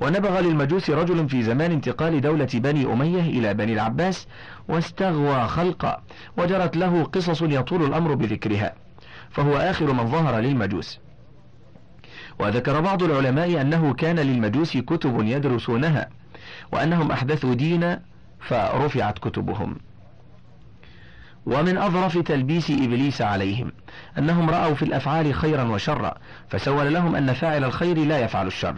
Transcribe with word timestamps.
ونبغ 0.00 0.40
للمجوس 0.40 0.90
رجل 0.90 1.28
في 1.28 1.42
زمان 1.42 1.72
انتقال 1.72 2.20
دولة 2.20 2.48
بني 2.54 2.92
أمية 2.92 3.20
إلى 3.20 3.54
بني 3.54 3.72
العباس 3.72 4.26
واستغوى 4.68 5.48
خلقا 5.48 6.02
وجرت 6.36 6.76
له 6.76 7.04
قصص 7.04 7.42
يطول 7.42 7.84
الأمر 7.84 8.14
بذكرها 8.14 8.74
فهو 9.30 9.56
آخر 9.56 9.92
من 9.92 10.06
ظهر 10.06 10.40
للمجوس. 10.40 11.00
وذكر 12.38 12.80
بعض 12.80 13.02
العلماء 13.02 13.60
أنه 13.60 13.94
كان 13.94 14.18
للمجوس 14.18 14.76
كتب 14.76 15.22
يدرسونها 15.22 16.08
وأنهم 16.72 17.10
أحدثوا 17.10 17.54
دين 17.54 17.96
فرفعت 18.40 19.18
كتبهم. 19.18 19.76
ومن 21.46 21.78
أظرف 21.78 22.18
تلبيس 22.18 22.70
إبليس 22.70 23.22
عليهم 23.22 23.72
أنهم 24.18 24.50
رأوا 24.50 24.74
في 24.74 24.82
الأفعال 24.82 25.34
خيرا 25.34 25.62
وشرا 25.62 26.14
فسول 26.48 26.94
لهم 26.94 27.16
أن 27.16 27.32
فاعل 27.32 27.64
الخير 27.64 27.98
لا 27.98 28.18
يفعل 28.18 28.46
الشر. 28.46 28.74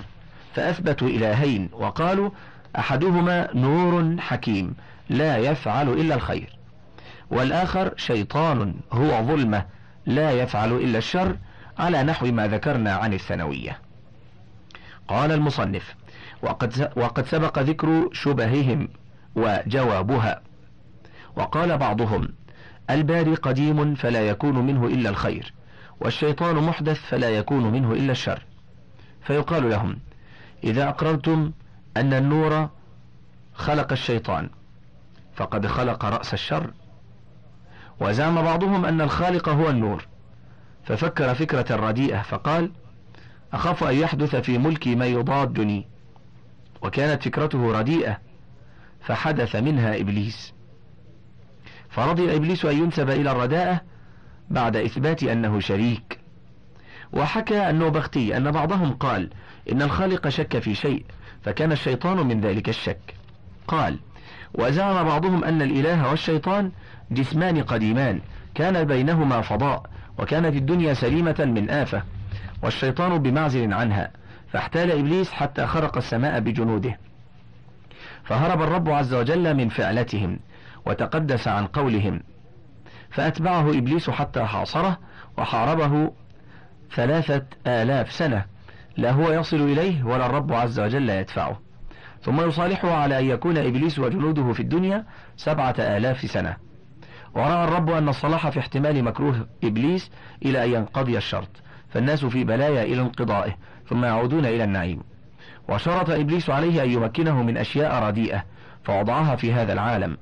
فأثبتوا 0.57 1.09
إلهين 1.09 1.69
وقالوا 1.73 2.31
أحدهما 2.79 3.49
نور 3.55 4.17
حكيم 4.21 4.75
لا 5.09 5.37
يفعل 5.37 5.89
إلا 5.89 6.15
الخير 6.15 6.59
والآخر 7.31 7.95
شيطان 7.97 8.75
هو 8.93 9.23
ظلمة 9.23 9.65
لا 10.07 10.31
يفعل 10.31 10.73
إلا 10.73 10.99
الشر 10.99 11.37
على 11.79 12.03
نحو 12.03 12.27
ما 12.27 12.47
ذكرنا 12.49 12.95
عن 12.95 13.12
الثانوية. 13.12 13.79
قال 15.09 15.33
المصنف 15.33 15.95
وقد, 16.43 16.93
وقد 16.97 17.27
سبق 17.27 17.59
ذكر 17.59 18.09
شبههم 18.12 18.89
وجوابها 19.34 20.41
وقال 21.37 21.79
بعضهم 21.79 22.29
الباري 22.91 23.34
قديم 23.34 23.95
فلا 23.95 24.29
يكون 24.29 24.67
منه 24.67 24.87
إلا 24.87 25.11
الخير 25.11 25.53
والشيطان 26.01 26.57
محدث 26.57 27.01
فلا 27.01 27.31
يكون 27.31 27.73
منه 27.73 27.93
إلا 27.93 28.12
الشر 28.12 28.43
فيقال 29.23 29.71
لهم 29.71 29.99
إذا 30.65 30.89
أقررتم 30.89 31.53
أن 31.97 32.12
النور 32.12 32.69
خلق 33.55 33.93
الشيطان 33.93 34.51
فقد 35.35 35.67
خلق 35.67 36.05
رأس 36.05 36.35
الشر. 36.35 36.71
وزعم 38.01 38.43
بعضهم 38.43 38.84
أن 38.84 39.01
الخالق 39.01 39.49
هو 39.49 39.71
النور. 39.71 40.07
ففكر 40.84 41.34
فكرة 41.34 41.77
رديئة 41.77 42.23
فقال 42.23 42.71
أخاف 43.53 43.84
أن 43.84 43.95
يحدث 43.95 44.37
في 44.37 44.59
ملكي 44.59 44.95
ما 44.95 45.07
يضادني. 45.07 45.87
وكانت 46.83 47.23
فكرته 47.23 47.79
رديئة 47.79 48.19
فحدث 49.01 49.57
منها 49.57 50.01
إبليس. 50.01 50.53
فرضي 51.89 52.37
إبليس 52.37 52.65
أن 52.65 52.79
ينسب 52.79 53.11
إلى 53.11 53.33
الرداءة 53.33 53.81
بعد 54.51 54.77
إثبات 54.77 55.23
أنه 55.23 55.61
شريك. 55.61 56.16
وحكى 57.12 57.71
النوبختي 57.71 58.37
أن 58.37 58.50
بعضهم 58.50 58.93
قال 58.93 59.31
إن 59.72 59.83
الخالق 59.83 60.28
شك 60.28 60.59
في 60.59 60.75
شيء 60.75 61.05
فكان 61.44 61.72
الشيطان 61.72 62.27
من 62.27 62.41
ذلك 62.41 62.69
الشك. 62.69 63.15
قال 63.69 63.99
وزعم 64.55 65.05
بعضهم 65.05 65.44
أن 65.44 65.62
الإله 65.62 66.11
والشيطان 66.11 66.72
جسمان 67.11 67.62
قديمان 67.62 68.21
كان 68.55 68.84
بينهما 68.84 69.41
فضاء 69.41 69.83
وكانت 70.19 70.56
الدنيا 70.56 70.94
سليمة 70.94 71.37
من 71.39 71.71
آفة 71.71 72.03
والشيطان 72.62 73.19
بمعزل 73.19 73.73
عنها 73.73 74.11
فاحتال 74.53 74.91
إبليس 74.91 75.31
حتى 75.31 75.67
خرق 75.67 75.97
السماء 75.97 76.41
بجنوده. 76.41 76.99
فهرب 78.25 78.62
الرب 78.62 78.88
عز 78.88 79.15
وجل 79.15 79.55
من 79.55 79.69
فعلتهم 79.69 80.38
وتقدس 80.87 81.49
عن 81.49 81.67
قولهم 81.67 82.21
فأتبعه 83.11 83.71
إبليس 83.71 84.11
حتى 84.11 84.44
حاصره 84.44 84.99
وحاربه 85.38 86.12
ثلاثة 86.95 87.43
آلاف 87.67 88.13
سنة. 88.13 88.45
لا 88.97 89.11
هو 89.11 89.33
يصل 89.33 89.61
إليه 89.61 90.05
ولا 90.05 90.27
الرب 90.27 90.53
عز 90.53 90.81
وجل 90.81 91.11
يدفعه. 91.11 91.61
ثم 92.23 92.41
يصالحه 92.41 92.93
على 92.93 93.19
أن 93.19 93.25
يكون 93.25 93.59
إبليس 93.59 93.99
وجنوده 93.99 94.53
في 94.53 94.61
الدنيا 94.61 95.05
سبعة 95.37 95.75
آلاف 95.79 96.31
سنة. 96.31 96.57
ورأى 97.35 97.65
الرب 97.65 97.91
أن 97.91 98.09
الصلاح 98.09 98.49
في 98.49 98.59
احتمال 98.59 99.05
مكروه 99.05 99.47
إبليس 99.65 100.11
إلى 100.45 100.65
أن 100.65 100.71
ينقضي 100.71 101.17
الشرط. 101.17 101.49
فالناس 101.89 102.25
في 102.25 102.45
بلايا 102.45 102.83
إلى 102.83 103.01
انقضائه 103.01 103.55
ثم 103.89 104.05
يعودون 104.05 104.47
إلى 104.47 104.65
النعيم. 104.65 105.03
وشرط 105.69 106.11
إبليس 106.11 106.51
عليه 106.51 106.83
أن 106.83 106.91
يمكنه 106.91 107.43
من 107.43 107.57
أشياء 107.57 108.03
رديئة 108.03 108.45
فوضعها 108.85 109.37
في 109.37 109.53
هذا 109.53 109.73
العالم. 109.73 110.17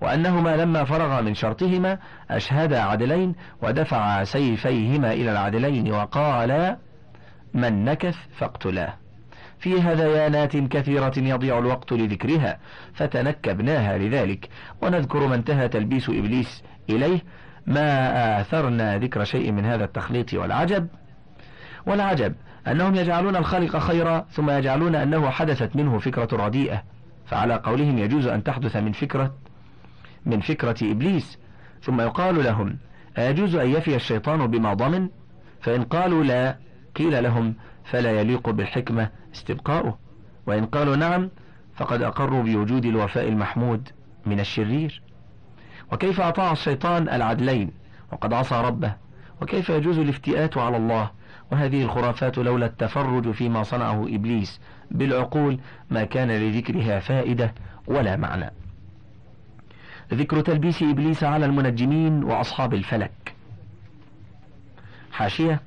وأنهما 0.00 0.56
لما 0.56 0.84
فرغا 0.84 1.20
من 1.20 1.34
شرطهما 1.34 1.98
أشهدا 2.30 2.80
عدلين 2.80 3.34
ودفعا 3.62 4.24
سيفيهما 4.24 5.12
إلى 5.12 5.32
العدلين 5.32 5.92
وقالا 5.92 6.76
من 7.54 7.84
نكث 7.84 8.16
فاقتلاه. 8.36 8.94
في 9.58 9.80
هذيانات 9.80 10.56
كثيرة 10.56 11.12
يضيع 11.16 11.58
الوقت 11.58 11.92
لذكرها 11.92 12.58
فتنكبناها 12.94 13.98
لذلك 13.98 14.48
ونذكر 14.82 15.26
ما 15.26 15.34
انتهى 15.34 15.68
تلبيس 15.68 16.08
إبليس 16.08 16.62
إليه 16.90 17.20
ما 17.66 18.40
آثرنا 18.40 18.98
ذكر 18.98 19.24
شيء 19.24 19.52
من 19.52 19.64
هذا 19.64 19.84
التخليط 19.84 20.34
والعجب. 20.34 20.88
والعجب 21.86 22.34
أنهم 22.68 22.94
يجعلون 22.94 23.36
الخالق 23.36 23.76
خيرا 23.78 24.26
ثم 24.30 24.50
يجعلون 24.50 24.94
أنه 24.94 25.30
حدثت 25.30 25.76
منه 25.76 25.98
فكرة 25.98 26.28
رديئة 26.32 26.82
فعلى 27.26 27.54
قولهم 27.54 27.98
يجوز 27.98 28.26
أن 28.26 28.44
تحدث 28.44 28.76
من 28.76 28.92
فكرة 28.92 29.34
من 30.26 30.40
فكرة 30.40 30.76
إبليس 30.82 31.38
ثم 31.82 32.00
يقال 32.00 32.44
لهم 32.44 32.78
أيجوز 33.18 33.54
أن 33.54 33.70
يفي 33.70 33.96
الشيطان 33.96 34.46
بما 34.46 34.74
ضمن؟ 34.74 35.08
فإن 35.60 35.84
قالوا 35.84 36.24
لا 36.24 36.58
قيل 36.96 37.22
لهم 37.22 37.54
فلا 37.84 38.20
يليق 38.20 38.50
بالحكمة 38.50 39.10
استبقاؤه. 39.34 39.98
وإن 40.46 40.66
قالوا 40.66 40.96
نعم 40.96 41.30
فقد 41.74 42.02
أقروا 42.02 42.42
بوجود 42.42 42.84
الوفاء 42.84 43.28
المحمود 43.28 43.88
من 44.26 44.40
الشرير. 44.40 45.02
وكيف 45.92 46.20
أطاع 46.20 46.52
الشيطان 46.52 47.08
العدلين؟ 47.08 47.70
وقد 48.12 48.32
عصى 48.32 48.54
ربه. 48.54 48.94
وكيف 49.42 49.68
يجوز 49.68 49.98
الافتئات 49.98 50.58
على 50.58 50.76
الله؟ 50.76 51.10
وهذه 51.52 51.82
الخرافات 51.82 52.38
لولا 52.38 52.66
التفرج 52.66 53.30
فيما 53.30 53.62
صنعه 53.62 54.06
إبليس 54.08 54.60
بالعقول 54.90 55.58
ما 55.90 56.04
كان 56.04 56.30
لذكرها 56.30 57.00
فائدة 57.00 57.54
ولا 57.86 58.16
معنى. 58.16 58.65
ذكر 60.14 60.40
تلبيس 60.40 60.82
إبليس 60.82 61.24
على 61.24 61.46
المنجمين 61.46 62.24
وأصحاب 62.24 62.74
الفلك. 62.74 63.34
حاشية 65.12 65.60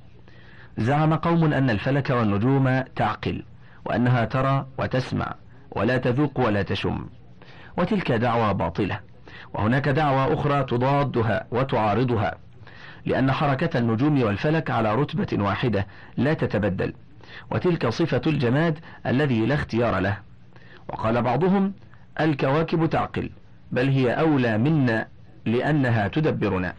زعم 0.77 1.13
قوم 1.13 1.53
أن 1.53 1.69
الفلك 1.69 2.09
والنجوم 2.09 2.81
تعقل 2.95 3.43
وأنها 3.85 4.25
ترى 4.25 4.65
وتسمع 4.77 5.35
ولا 5.71 5.97
تذوق 5.97 6.39
ولا 6.39 6.61
تشم 6.61 7.07
وتلك 7.77 8.11
دعوة 8.11 8.51
باطلة. 8.51 8.99
وهناك 9.53 9.89
دعوة 9.89 10.33
أخرى 10.33 10.63
تضادها 10.63 11.47
وتعارضها 11.51 12.35
لأن 13.05 13.31
حركة 13.31 13.79
النجوم 13.79 14.23
والفلك 14.23 14.71
على 14.71 14.95
رتبة 14.95 15.43
واحدة 15.43 15.87
لا 16.17 16.33
تتبدل. 16.33 16.93
وتلك 17.51 17.87
صفة 17.87 18.21
الجماد 18.27 18.79
الذي 19.05 19.45
لا 19.45 19.55
اختيار 19.55 19.99
له. 19.99 20.17
وقال 20.87 21.21
بعضهم 21.21 21.73
الكواكب 22.21 22.89
تعقل. 22.89 23.29
بل 23.71 23.89
هي 23.89 24.11
أولى 24.11 24.57
منا 24.57 25.07
لأنها 25.45 26.07
تدبرنا. 26.07 26.73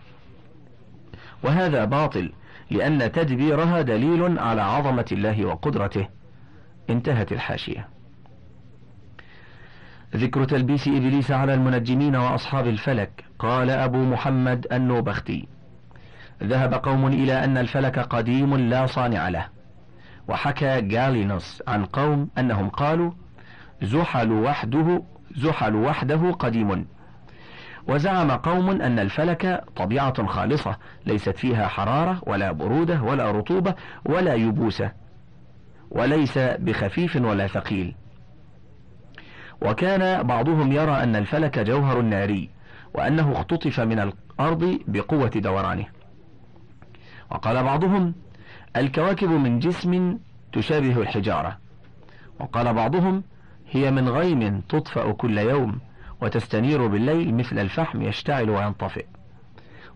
وهذا 1.43 1.85
باطل 1.85 2.33
لأن 2.71 3.13
تدبيرها 3.13 3.83
دليل 3.83 4.39
على 4.39 4.63
عظمة 4.63 5.05
الله 5.13 5.45
وقدرته. 5.45 6.09
انتهت 6.91 7.33
الحاشية. 7.33 7.89
ذكر 10.17 10.45
تلبيس 10.45 10.89
إبليس 10.89 11.31
على 11.31 11.55
المنجمين 11.55 12.17
وأصحاب 12.17 12.67
الفلك. 12.67 13.25
قال 13.39 13.71
أبو 13.71 13.99
محمد 13.99 14.67
النوبختي 14.73 15.49
ذهب 16.43 16.75
قوم 16.75 17.07
إلى 17.07 17.45
أن 17.45 17.59
الفلك 17.59 17.99
قديم 17.99 18.57
لا 18.57 18.87
صانع 18.87 19.29
له. 19.29 19.47
وحكى 20.29 20.81
جالينوس 20.81 21.63
عن 21.69 21.85
قوم 21.85 22.31
أنهم 22.39 22.69
قالوا 22.69 23.13
زحل 23.83 24.33
وحده 24.33 25.03
زحل 25.37 25.75
وحده 25.75 26.31
قديم. 26.31 26.87
وزعم 27.89 28.31
قوم 28.31 28.71
أن 28.71 28.99
الفلك 28.99 29.65
طبيعة 29.77 30.27
خالصة 30.27 30.77
ليست 31.07 31.37
فيها 31.37 31.69
حرارة 31.69 32.23
ولا 32.27 32.53
برودة 32.53 33.03
ولا 33.03 33.31
رطوبة 33.31 33.75
ولا 34.05 34.35
يبوسة 34.35 34.93
وليس 35.91 36.39
بخفيف 36.39 37.17
ولا 37.17 37.47
ثقيل. 37.47 37.95
وكان 39.63 40.27
بعضهم 40.27 40.73
يرى 40.73 40.93
أن 40.93 41.17
الفلك 41.17 41.59
جوهر 41.59 42.01
ناري 42.01 42.51
وأنه 42.95 43.33
اختطف 43.33 43.81
من 43.81 43.99
الأرض 43.99 44.79
بقوة 44.89 45.29
دورانه. 45.29 45.87
وقال 47.31 47.65
بعضهم 47.65 48.15
الكواكب 48.77 49.29
من 49.31 49.59
جسم 49.59 50.19
تشابه 50.53 51.01
الحجارة. 51.01 51.59
وقال 52.41 52.75
بعضهم 52.75 53.23
هي 53.71 53.91
من 53.91 54.09
غيم 54.09 54.61
تطفأ 54.61 55.13
كل 55.13 55.39
يوم 55.39 55.81
وتستنير 56.23 56.87
بالليل 56.87 57.35
مثل 57.35 57.59
الفحم 57.59 58.03
يشتعل 58.03 58.51
وينطفئ. 58.51 59.07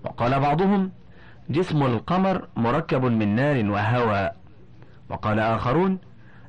وقال 0.05 0.41
بعضهم 0.41 0.91
جسم 1.51 1.83
القمر 1.83 2.49
مركب 2.57 3.05
من 3.05 3.35
نار 3.35 3.71
وهواء. 3.71 4.37
وقال 5.11 5.41
آخرون 5.41 5.99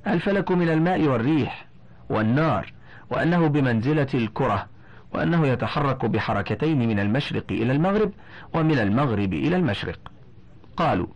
الفلك 0.07 0.51
من 0.51 0.69
الماء 0.69 1.07
والريح 1.07 1.65
والنار 2.09 2.73
وأنه 3.09 3.47
بمنزلة 3.47 4.07
الكرة 4.13 4.67
وأنه 5.13 5.47
يتحرك 5.47 6.05
بحركتين 6.05 6.87
من 6.87 6.99
المشرق 6.99 7.45
إلى 7.51 7.71
المغرب 7.71 8.11
ومن 8.53 8.79
المغرب 8.79 9.33
إلى 9.33 9.55
المشرق. 9.55 9.99
قالوا 10.77 11.07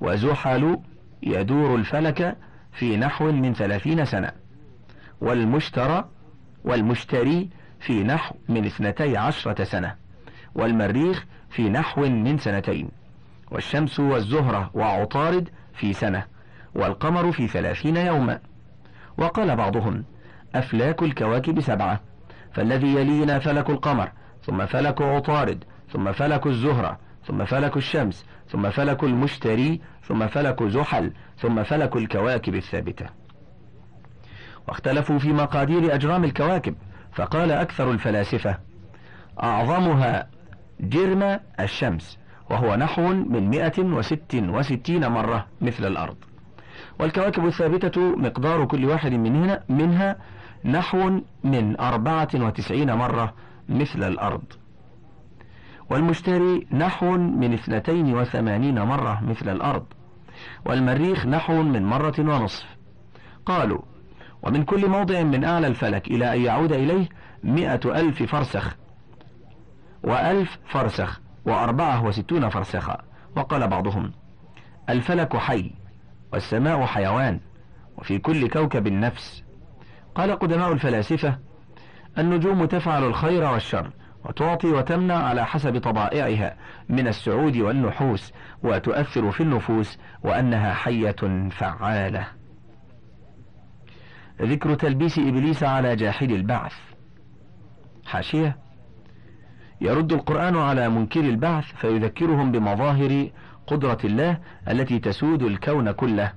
وزحل 0.00 0.78
يدور 1.22 1.74
الفلك 1.74 2.36
في 2.72 2.96
نحو 2.96 3.32
من 3.32 3.54
ثلاثين 3.54 4.04
سنة. 4.04 4.32
والمشترى 5.20 6.04
والمشتري 6.64 7.48
في 7.80 8.04
نحو 8.04 8.34
من 8.48 8.64
اثنتي 8.64 9.16
عشرة 9.16 9.64
سنة 9.64 9.94
والمريخ 10.54 11.24
في 11.50 11.68
نحو 11.68 12.00
من 12.00 12.38
سنتين 12.38 12.88
والشمس 13.50 14.00
والزهرة 14.00 14.70
وعطارد 14.74 15.48
في 15.74 15.92
سنة 15.92 16.24
والقمر 16.74 17.32
في 17.32 17.48
ثلاثين 17.48 17.96
يوما. 17.96 18.38
وقال 19.18 19.56
بعضهم 19.56 20.04
أفلاك 20.54 21.02
الكواكب 21.02 21.60
سبعة 21.60 22.00
فالذي 22.52 22.94
يلينا 22.94 23.38
فلك 23.38 23.70
القمر 23.70 24.12
ثم 24.42 24.66
فلك 24.66 25.02
عطارد 25.02 25.64
ثم 25.92 26.12
فلك 26.12 26.46
الزهرة 26.46 26.98
ثم 27.26 27.44
فلك 27.44 27.76
الشمس 27.76 28.26
ثم 28.48 28.70
فلك 28.70 29.04
المشتري 29.04 29.80
ثم 30.02 30.26
فلك 30.26 30.62
زحل 30.62 31.12
ثم 31.38 31.62
فلك 31.62 31.96
الكواكب 31.96 32.54
الثابتة. 32.54 33.06
واختلفوا 34.68 35.18
في 35.18 35.32
مقادير 35.32 35.94
أجرام 35.94 36.24
الكواكب 36.24 36.74
فقال 37.12 37.50
أكثر 37.50 37.90
الفلاسفة 37.90 38.58
أعظمها 39.42 40.28
جرم 40.80 41.40
الشمس 41.60 42.18
وهو 42.50 42.74
نحو 42.76 43.02
من 43.08 43.50
166 43.50 45.08
مرة 45.08 45.46
مثل 45.60 45.86
الأرض. 45.86 46.16
والكواكب 47.00 47.46
الثابتة 47.46 48.16
مقدار 48.16 48.64
كل 48.64 48.84
واحد 48.84 49.12
منها, 49.12 49.64
منها 49.68 50.16
نحو 50.64 51.20
من 51.44 51.80
94 51.80 52.94
مرة 52.94 53.34
مثل 53.68 54.02
الأرض. 54.04 54.44
والمشتري 55.90 56.66
نحو 56.72 57.16
من 57.16 57.52
82 57.54 58.84
مرة 58.84 59.20
مثل 59.24 59.48
الأرض. 59.48 59.86
والمريخ 60.66 61.26
نحو 61.26 61.62
من 61.62 61.84
مرة 61.84 62.14
ونصف. 62.18 62.66
قالوا 63.46 63.82
ومن 64.42 64.64
كل 64.64 64.88
موضع 64.88 65.22
من 65.22 65.44
أعلى 65.44 65.66
الفلك 65.66 66.06
إلى 66.08 66.34
أن 66.34 66.40
يعود 66.40 66.72
إليه 66.72 67.08
مئة 67.44 67.80
ألف 68.00 68.22
فرسخ 68.22 68.76
وألف 70.04 70.58
فرسخ 70.66 71.20
وأربعة 71.46 72.04
وستون 72.04 72.48
فرسخا 72.48 72.98
وقال 73.36 73.68
بعضهم 73.68 74.12
الفلك 74.88 75.36
حي 75.36 75.70
والسماء 76.32 76.84
حيوان 76.84 77.40
وفي 77.98 78.18
كل 78.18 78.48
كوكب 78.48 78.88
نفس 78.88 79.44
قال 80.14 80.38
قدماء 80.38 80.72
الفلاسفة 80.72 81.38
النجوم 82.18 82.64
تفعل 82.64 83.04
الخير 83.04 83.44
والشر 83.44 83.90
وتعطي 84.24 84.66
وتمنع 84.68 85.14
على 85.14 85.46
حسب 85.46 85.80
طبائعها 85.80 86.56
من 86.88 87.08
السعود 87.08 87.56
والنحوس 87.56 88.32
وتؤثر 88.62 89.30
في 89.30 89.42
النفوس 89.42 89.98
وأنها 90.22 90.74
حية 90.74 91.48
فعالة 91.50 92.26
ذكر 94.42 94.74
تلبيس 94.74 95.18
إبليس 95.18 95.62
على 95.62 95.96
جاحد 95.96 96.30
البعث. 96.30 96.74
حاشية. 98.06 98.56
يرد 99.80 100.12
القرآن 100.12 100.56
على 100.56 100.88
منكر 100.88 101.20
البعث 101.20 101.64
فيذكرهم 101.64 102.52
بمظاهر 102.52 103.30
قدرة 103.66 103.98
الله 104.04 104.38
التي 104.68 104.98
تسود 104.98 105.42
الكون 105.42 105.92
كله. 105.92 106.32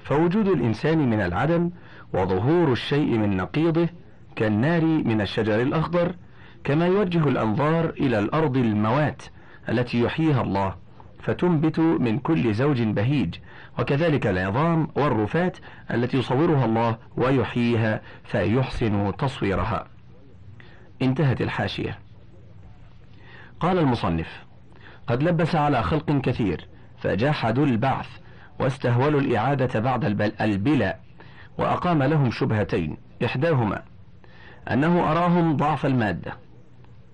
فوجود 0.00 0.48
الإنسان 0.48 1.10
من 1.10 1.20
العدم 1.20 1.70
وظهور 2.14 2.72
الشيء 2.72 3.18
من 3.18 3.36
نقيضه 3.36 3.88
كالنار 4.36 4.84
من 4.84 5.20
الشجر 5.20 5.62
الأخضر 5.62 6.14
كما 6.64 6.86
يوجه 6.86 7.28
الأنظار 7.28 7.88
إلى 7.90 8.18
الأرض 8.18 8.56
الموات 8.56 9.22
التي 9.68 10.00
يحييها 10.00 10.42
الله 10.42 10.74
فتنبت 11.22 11.78
من 11.78 12.18
كل 12.18 12.54
زوج 12.54 12.82
بهيج 12.82 13.34
وكذلك 13.78 14.26
العظام 14.26 14.88
والرفات 14.96 15.58
التي 15.90 16.16
يصورها 16.16 16.64
الله 16.64 16.98
ويحييها 17.16 18.00
فيحسن 18.24 19.12
تصويرها. 19.18 19.86
انتهت 21.02 21.40
الحاشية. 21.40 21.98
قال 23.60 23.78
المصنف 23.78 24.44
قد 25.06 25.22
لبس 25.22 25.54
على 25.54 25.82
خلق 25.82 26.20
كثير 26.20 26.68
فجحدوا 26.98 27.66
البعث 27.66 28.08
واستهولوا 28.60 29.20
الإعادة 29.20 29.80
بعد 29.80 30.04
البلاء 30.40 31.00
وأقام 31.58 32.02
لهم 32.02 32.30
شبهتين 32.30 32.96
إحداهما 33.24 33.82
أنه 34.70 35.12
أراهم 35.12 35.56
ضعف 35.56 35.86
المادة 35.86 36.32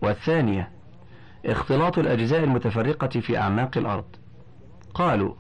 والثانية 0.03 0.71
اختلاط 1.47 1.99
الأجزاء 1.99 2.45
المتفرقة 2.45 3.21
في 3.21 3.39
أعماق 3.39 3.79
الأرض. 3.79 4.05
قالوا 4.95 5.35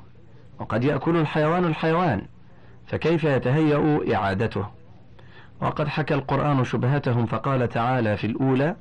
وقد 0.60 0.84
يأكل 0.84 1.16
الحيوان 1.16 1.64
الحيوان 1.64 2.22
فكيف 2.86 3.24
يتهيأ 3.24 4.00
إعادته؟ 4.14 4.66
وقد 5.60 5.88
حكى 5.88 6.14
القرآن 6.14 6.64
شبهتهم 6.64 7.26
فقال 7.26 7.69
تعالى 7.69 8.17
في 8.17 8.26
الأولى 8.26 8.76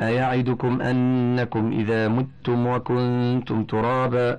أيعدكم 0.00 0.82
أنكم 0.82 1.72
إذا 1.72 2.08
متم 2.08 2.66
وكنتم 2.66 3.64
ترابا؟ 3.64 4.38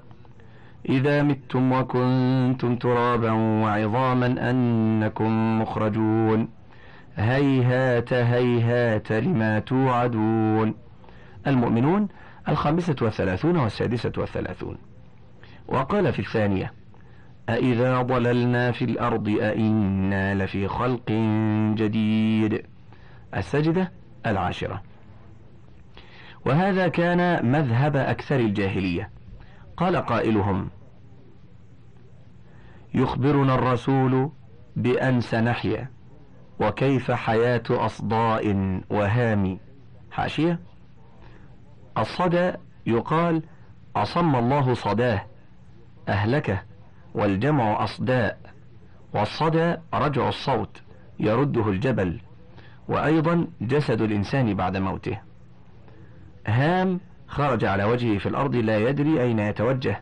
إذا 0.89 1.23
متم 1.23 1.71
وكنتم 1.71 2.75
ترابا 2.75 3.31
وعظاما 3.31 4.49
أنكم 4.49 5.61
مخرجون. 5.61 6.49
هيهات 7.15 8.13
هيهات 8.13 9.11
لما 9.11 9.59
توعدون. 9.59 10.73
المؤمنون 11.47 12.07
الخامسة 12.49 12.95
والثلاثون 13.01 13.57
والسادسة 13.57 14.11
والثلاثون. 14.17 14.77
وقال 15.67 16.13
في 16.13 16.19
الثانية 16.19 16.73
أإذا 17.49 18.01
ضللنا 18.01 18.71
في 18.71 18.85
الأرض 18.85 19.29
أإنا 19.29 20.35
لفي 20.35 20.67
خلق 20.67 21.11
جديد. 21.75 22.65
السجدة 23.35 23.91
العاشرة. 24.25 24.81
وهذا 26.45 26.87
كان 26.87 27.51
مذهب 27.51 27.95
أكثر 27.95 28.39
الجاهلية. 28.39 29.09
قال 29.77 29.95
قائلهم 29.95 30.69
يخبرنا 32.93 33.55
الرسول 33.55 34.31
بأن 34.75 35.21
سنحيا 35.21 35.89
وكيف 36.59 37.11
حياة 37.11 37.63
أصداء 37.69 38.55
وهام 38.89 39.59
حاشية؟ 40.11 40.59
الصدى 41.97 42.51
يقال 42.85 43.43
أصم 43.95 44.35
الله 44.35 44.73
صداه. 44.73 45.25
أهلكه 46.09 46.61
والجمع 47.13 47.83
أصداء 47.83 48.39
والصدى 49.13 49.75
رجع 49.93 50.29
الصوت 50.29 50.81
يرده 51.19 51.69
الجبل 51.69 52.21
وأيضا 52.87 53.47
جسد 53.61 54.01
الإنسان 54.01 54.53
بعد 54.53 54.77
موته. 54.77 55.19
هام 56.47 56.99
خرج 57.27 57.65
على 57.65 57.83
وجهه 57.83 58.17
في 58.17 58.25
الأرض 58.29 58.55
لا 58.55 58.77
يدري 58.77 59.21
أين 59.21 59.39
يتوجه 59.39 60.01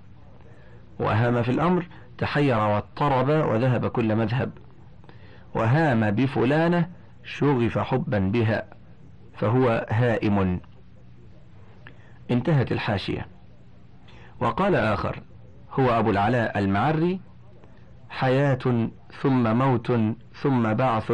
وهام 1.00 1.44
في 1.44 1.52
الأمر 1.52 1.88
تحير 2.18 2.58
واضطرب 2.58 3.30
وذهب 3.30 3.88
كل 3.88 4.16
مذهب. 4.16 4.52
وهام 5.56 6.12
بفلانة 6.12 6.90
شغف 7.24 7.78
حبا 7.78 8.20
بها 8.20 8.64
فهو 9.38 9.88
هائم. 9.90 10.60
انتهت 12.32 12.72
الحاشية. 12.72 13.28
وقال 14.40 14.76
آخر 14.76 15.22
هو 15.80 16.00
أبو 16.00 16.12
العلاء 16.12 16.60
المعري 16.60 17.20
حياة 18.10 18.90
ثم 19.22 19.58
موت 19.58 19.92
ثم 20.42 20.74
بعث 20.74 21.14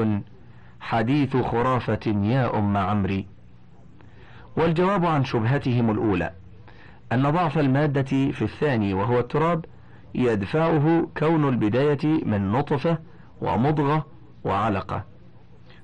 حديث 0.79 1.37
خرافة 1.37 1.99
يا 2.05 2.59
أم 2.59 2.77
عمري. 2.77 3.27
والجواب 4.57 5.05
عن 5.05 5.25
شبهتهم 5.25 5.91
الأولى 5.91 6.31
أن 7.11 7.31
ضعف 7.31 7.57
المادة 7.57 8.31
في 8.31 8.41
الثاني 8.41 8.93
وهو 8.93 9.19
التراب 9.19 9.65
يدفعه 10.15 11.07
كون 11.17 11.49
البداية 11.49 12.25
من 12.25 12.51
نطفة 12.51 12.97
ومضغة 13.41 14.05
وعلقة. 14.43 15.03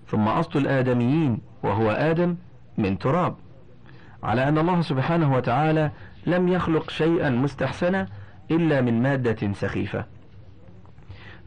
ثم 0.08 0.28
أصل 0.28 0.60
الآدميين 0.60 1.42
وهو 1.64 1.92
آدم 1.92 2.36
من 2.78 3.00
تراب. 3.00 3.36
على 4.24 4.48
أن 4.48 4.58
الله 4.58 4.82
سبحانه 4.82 5.36
وتعالى 5.36 5.92
لم 6.26 6.48
يخلق 6.48 6.90
شيئا 6.90 7.30
مستحسنا 7.30 8.08
إلا 8.56 8.82
من 8.82 9.02
مادة 9.02 9.54
سخيفة. 9.54 10.06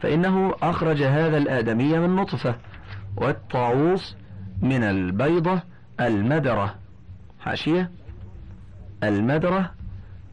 فإنه 0.00 0.54
أخرج 0.62 1.02
هذا 1.02 1.36
الآدمي 1.36 1.98
من 1.98 2.16
نطفة 2.16 2.54
والطاووس 3.16 4.16
من 4.62 4.82
البيضة 4.82 5.60
المدرة. 6.00 6.74
حاشية. 7.40 7.90
المدرة 9.02 9.70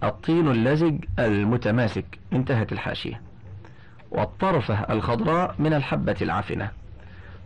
الطين 0.04 0.48
اللزج 0.48 0.96
المتماسك. 1.20 2.20
انتهت 2.34 2.72
الحاشية. 2.72 3.22
والطرفة 4.12 4.74
الخضراء 4.74 5.56
من 5.60 5.74
الحبة 5.74 6.16
العفنة 6.22 6.70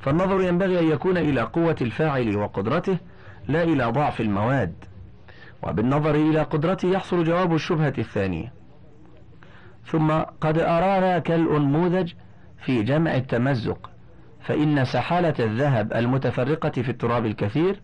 فالنظر 0.01 0.41
ينبغي 0.41 0.79
أن 0.79 0.91
يكون 0.91 1.17
إلى 1.17 1.41
قوة 1.41 1.75
الفاعل 1.81 2.35
وقدرته 2.35 2.97
لا 3.47 3.63
إلى 3.63 3.85
ضعف 3.85 4.21
المواد. 4.21 4.73
وبالنظر 5.63 6.15
إلى 6.15 6.41
قدرته 6.41 6.87
يحصل 6.89 7.23
جواب 7.23 7.55
الشبهة 7.55 7.93
الثانية. 7.97 8.56
ثم 9.87 10.11
قد 10.41 10.59
أرانا 10.59 11.19
كالأنموذج 11.19 12.13
في 12.65 12.83
جمع 12.83 13.15
التمزق 13.15 13.89
فإن 14.41 14.85
سحالة 14.85 15.33
الذهب 15.39 15.93
المتفرقة 15.93 16.69
في 16.69 16.89
التراب 16.89 17.25
الكثير 17.25 17.81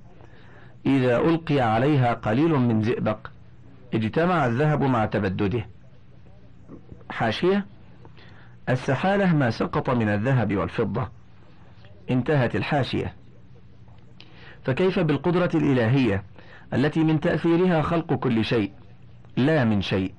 إذا 0.85 1.17
ألقي 1.17 1.59
عليها 1.59 2.13
قليل 2.13 2.51
من 2.51 2.81
زئبق 2.81 3.27
اجتمع 3.93 4.45
الذهب 4.45 4.83
مع 4.83 5.05
تبدده. 5.05 5.65
حاشية 7.09 7.65
السحالة 8.69 9.35
ما 9.35 9.49
سقط 9.49 9.89
من 9.89 10.09
الذهب 10.09 10.57
والفضة. 10.57 11.09
انتهت 12.09 12.55
الحاشية. 12.55 13.13
فكيف 14.63 14.99
بالقدرة 14.99 15.49
الإلهية 15.55 16.23
التي 16.73 17.03
من 17.03 17.19
تأثيرها 17.19 17.81
خلق 17.81 18.13
كل 18.13 18.45
شيء؟ 18.45 18.71
لا 19.37 19.63
من 19.63 19.81
شيء. 19.81 20.13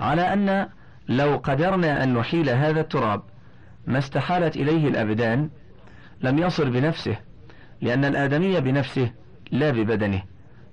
على 0.00 0.32
أن 0.32 0.68
لو 1.08 1.36
قدرنا 1.36 2.04
أن 2.04 2.14
نحيل 2.14 2.50
هذا 2.50 2.80
التراب 2.80 3.22
ما 3.86 3.98
استحالت 3.98 4.56
إليه 4.56 4.88
الأبدان 4.88 5.50
لم 6.20 6.38
يصر 6.38 6.70
بنفسه 6.70 7.16
لأن 7.80 8.04
الآدمي 8.04 8.60
بنفسه 8.60 9.10
لا 9.50 9.70
ببدنه 9.70 10.22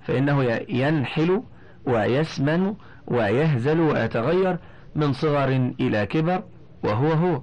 فإنه 0.01 0.43
ينحل 0.69 1.43
ويسمن 1.85 2.75
ويهزل 3.07 3.79
ويتغير 3.79 4.57
من 4.95 5.13
صغر 5.13 5.73
إلى 5.79 6.05
كبر 6.05 6.43
وهو 6.83 7.11
هو. 7.11 7.41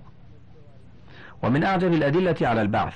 ومن 1.42 1.64
أعجب 1.64 1.92
الأدلة 1.92 2.36
على 2.42 2.62
البعث 2.62 2.94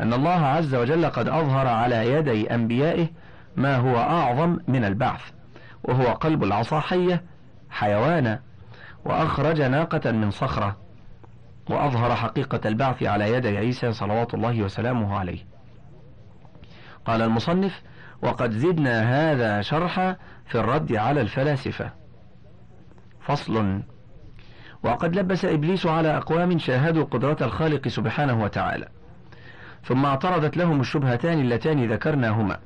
أن 0.00 0.12
الله 0.12 0.46
عز 0.46 0.74
وجل 0.74 1.06
قد 1.06 1.28
أظهر 1.28 1.66
على 1.66 2.12
يدي 2.12 2.54
أنبيائه 2.54 3.08
ما 3.56 3.76
هو 3.76 3.96
أعظم 3.96 4.58
من 4.68 4.84
البعث 4.84 5.20
وهو 5.84 6.04
قلب 6.04 6.44
العصا 6.44 6.80
حية 6.80 7.22
حيوانا 7.70 8.40
وأخرج 9.04 9.62
ناقة 9.62 10.12
من 10.12 10.30
صخرة 10.30 10.76
وأظهر 11.70 12.14
حقيقة 12.14 12.60
البعث 12.68 13.02
على 13.02 13.32
يدي 13.32 13.56
عيسى 13.58 13.92
صلوات 13.92 14.34
الله 14.34 14.62
وسلامه 14.62 15.18
عليه. 15.18 15.38
قال 17.04 17.22
المصنف 17.22 17.82
وقد 18.22 18.50
زدنا 18.50 19.02
هذا 19.02 19.60
شرحا 19.60 20.16
في 20.46 20.54
الرد 20.60 20.92
على 20.96 21.20
الفلاسفة. 21.20 21.90
فصل. 23.20 23.82
وقد 24.82 25.16
لبس 25.16 25.44
إبليس 25.44 25.86
على 25.86 26.16
أقوام 26.16 26.58
شاهدوا 26.58 27.04
قدرة 27.04 27.36
الخالق 27.40 27.88
سبحانه 27.88 28.42
وتعالى 28.42 28.88
ثم 29.84 30.04
اعترضت 30.04 30.56
لهم 30.56 30.80
الشبهتان 30.80 31.40
اللتان 31.40 31.92
ذكرناهما 31.92 32.58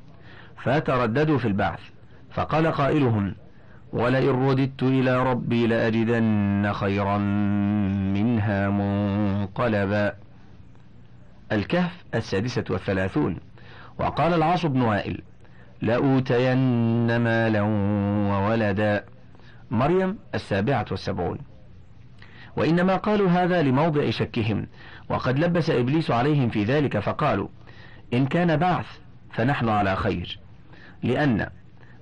فترددوا 0.57 1.37
في 1.37 1.47
البعث 1.47 1.79
فقال 2.31 2.71
قائلهم 2.71 3.35
ولئن 3.93 4.49
رددت 4.49 4.83
إلى 4.83 5.23
ربي 5.23 5.67
لأجدن 5.67 6.71
خيرا 6.73 7.17
منها 8.13 8.69
منقلبا. 8.69 10.13
الكهف 11.51 12.03
السادسة 12.15 12.63
والثلاثون. 12.69 13.37
وقال 13.99 14.33
العاص 14.33 14.65
بن 14.65 14.81
وائل 14.81 15.21
لأوتين 15.81 17.17
مالا 17.17 17.61
وولدا. 18.31 19.05
مريم 19.71 20.17
السابعة 20.35 20.85
والسبعون. 20.91 21.37
وإنما 22.57 22.95
قالوا 22.95 23.29
هذا 23.29 23.61
لموضع 23.61 24.09
شكهم. 24.09 24.67
وقد 25.09 25.39
لبس 25.39 25.69
إبليس 25.69 26.11
عليهم 26.11 26.49
في 26.49 26.63
ذلك 26.63 26.99
فقالوا 26.99 27.47
إن 28.13 28.25
كان 28.25 28.57
بعث 28.57 28.85
فنحن 29.31 29.69
على 29.69 29.95
خير. 29.95 30.39
لأن 31.03 31.49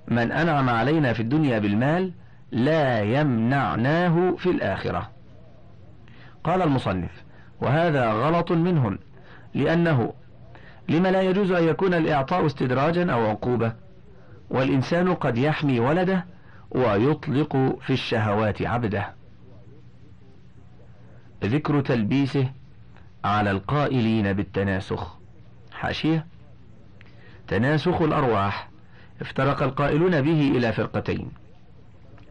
من 0.08 0.32
أنعم 0.32 0.68
علينا 0.68 1.12
في 1.12 1.20
الدنيا 1.20 1.58
بالمال 1.58 2.12
لا 2.52 3.00
يمنعناه 3.00 4.34
في 4.38 4.50
الآخرة. 4.50 5.10
قال 6.44 6.62
المصنف 6.62 7.10
وهذا 7.60 8.12
غلط 8.12 8.52
منهم 8.52 8.98
لأنه 9.54 10.12
لما 10.88 11.08
لا 11.08 11.22
يجوز 11.22 11.52
أن 11.52 11.64
يكون 11.64 11.94
الإعطاء 11.94 12.46
استدراجا 12.46 13.12
أو 13.12 13.26
عقوبة 13.26 13.72
والإنسان 14.50 15.14
قد 15.14 15.38
يحمي 15.38 15.80
ولده 15.80 16.24
ويطلق 16.70 17.56
في 17.80 17.92
الشهوات 17.92 18.62
عبده. 18.62 19.12
ذكر 21.44 21.80
تلبيسه 21.80 22.50
على 23.24 23.50
القائلين 23.50 24.32
بالتناسخ. 24.32 25.16
حاشية؟ 25.72 26.26
تناسخ 27.48 28.02
الأرواح. 28.02 28.67
افترق 29.20 29.62
القائلون 29.62 30.22
به 30.22 30.52
إلى 30.56 30.72
فرقتين. 30.72 31.28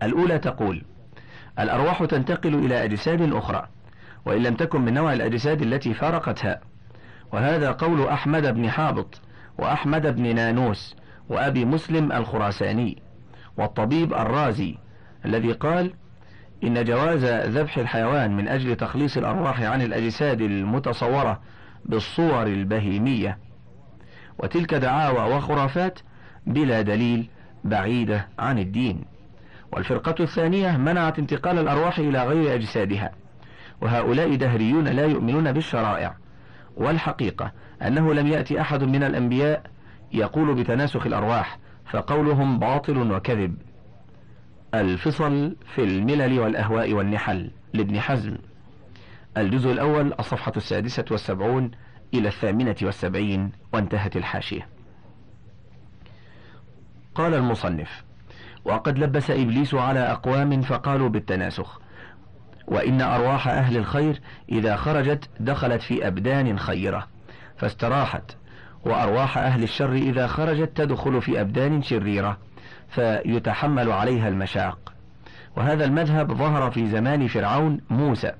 الأولى 0.03 0.39
تقول 0.39 0.83
الأرواح 1.59 2.03
تنتقل 2.03 2.55
إلى 2.55 2.83
أجساد 2.83 3.33
أخرى 3.33 3.67
وإن 4.25 4.43
لم 4.43 4.55
تكن 4.55 4.81
من 4.81 4.93
نوع 4.93 5.13
الأجساد 5.13 5.61
التي 5.61 5.93
فارقتها. 5.93 6.59
وهذا 7.33 7.71
قول 7.71 8.07
أحمد 8.07 8.53
بن 8.53 8.69
حابط 8.69 9.21
وأحمد 9.57 10.15
بن 10.15 10.35
نانوس 10.35 10.95
وأبي 11.29 11.65
مسلم 11.65 12.11
الخراساني 12.11 13.01
والطبيب 13.57 14.13
الرازي 14.13 14.77
الذي 15.25 15.51
قال 15.51 15.93
إن 16.63 16.83
جواز 16.83 17.25
ذبح 17.25 17.77
الحيوان 17.77 18.37
من 18.37 18.47
أجل 18.47 18.75
تخليص 18.75 19.17
الأرواح 19.17 19.61
عن 19.61 19.81
الأجساد 19.81 20.41
المتصورة 20.41 21.41
بالصور 21.85 22.43
البهيمية. 22.43 23.37
وتلك 24.39 24.73
دعاوى 24.73 25.35
وخرافات 25.35 25.99
بلا 26.47 26.81
دليل 26.81 27.29
بعيدة 27.63 28.27
عن 28.39 28.59
الدين. 28.59 29.05
والفرقة 29.71 30.15
الثانية 30.19 30.77
منعت 30.77 31.19
انتقال 31.19 31.59
الأرواح 31.59 31.99
إلى 31.99 32.27
غير 32.27 32.55
أجسادها 32.55 33.11
وهؤلاء 33.81 34.35
دهريون 34.35 34.87
لا 34.87 35.05
يؤمنون 35.05 35.51
بالشرائع. 35.51 36.15
والحقيقة 36.77 37.51
أنه 37.81 38.13
لم 38.13 38.27
يأتي 38.27 38.61
أحد 38.61 38.83
من 38.83 39.03
الأنبياء 39.03 39.63
يقول 40.13 40.55
بتناسخ 40.55 41.05
الأرواح 41.05 41.59
فقولهم 41.85 42.59
باطل 42.59 43.11
وكذب. 43.11 43.57
الفصل 44.73 45.55
في 45.75 45.83
الملل 45.83 46.39
والأهواء 46.39 46.93
والنحل 46.93 47.51
لابن 47.73 47.99
حزم. 47.99 48.37
الجزء 49.37 49.71
الأول 49.71 50.13
الصفحة 50.19 50.53
السادسة 50.57 51.05
والسبعون 51.11 51.71
إلى 52.13 52.27
الثامنة 52.27 52.75
والسبعين 52.81 53.51
وانتهت 53.73 54.17
الحاشية. 54.17 54.76
قال 57.17 57.33
المصنف 57.33 58.03
وقد 58.65 58.99
لبس 58.99 59.31
إبليس 59.31 59.73
على 59.73 59.99
أقوام 59.99 60.61
فقالوا 60.61 61.09
بالتناسخ 61.09 61.79
وإن 62.67 63.01
أرواح 63.01 63.47
أهل 63.47 63.77
الخير 63.77 64.21
إذا 64.51 64.75
خرجت 64.75 65.29
دخلت 65.39 65.81
في 65.81 66.07
أبدان 66.07 66.59
خيرة 66.59 67.07
فاستراحت 67.57 68.35
وأرواح 68.85 69.37
أهل 69.37 69.63
الشر 69.63 69.93
إذا 69.93 70.27
خرجت 70.27 70.77
تدخل 70.77 71.21
في 71.21 71.41
أبدان 71.41 71.81
شريرة 71.81 72.37
فيتحمل 72.89 73.91
عليها 73.91 74.27
المشاق. 74.27 74.93
وهذا 75.55 75.85
المذهب 75.85 76.33
ظهر 76.33 76.71
في 76.71 76.89
زمان 76.89 77.27
فرعون 77.27 77.81
موسى. 77.89 78.31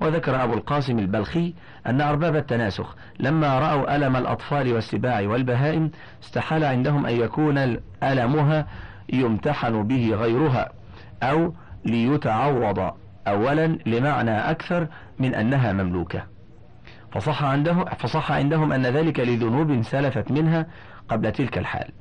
وذكر 0.00 0.44
أبو 0.44 0.54
القاسم 0.54 0.98
البلخي 0.98 1.54
أن 1.86 2.00
أرباب 2.00 2.36
التناسخ 2.36 2.96
لما 3.20 3.58
رأوا 3.58 3.96
ألم 3.96 4.16
الأطفال 4.16 4.72
والسباع 4.72 5.20
والبهائم 5.20 5.90
استحال 6.24 6.64
عندهم 6.64 7.06
أن 7.06 7.20
يكون 7.20 7.78
ألمها 8.02 8.66
يمتحن 9.12 9.82
به 9.82 10.14
غيرها 10.14 10.72
أو 11.22 11.54
ليتعوض 11.84 12.92
أولا 13.28 13.78
لمعنى 13.86 14.50
أكثر 14.50 14.88
من 15.18 15.34
أنها 15.34 15.72
مملوكة. 15.72 16.22
فصح, 17.12 17.42
عنده 17.42 17.84
فصح 17.84 18.32
عندهم 18.32 18.72
أن 18.72 18.86
ذلك 18.86 19.20
لذنوب 19.20 19.82
سلفت 19.82 20.30
منها 20.30 20.66
قبل 21.08 21.32
تلك 21.32 21.58
الحال. 21.58 21.92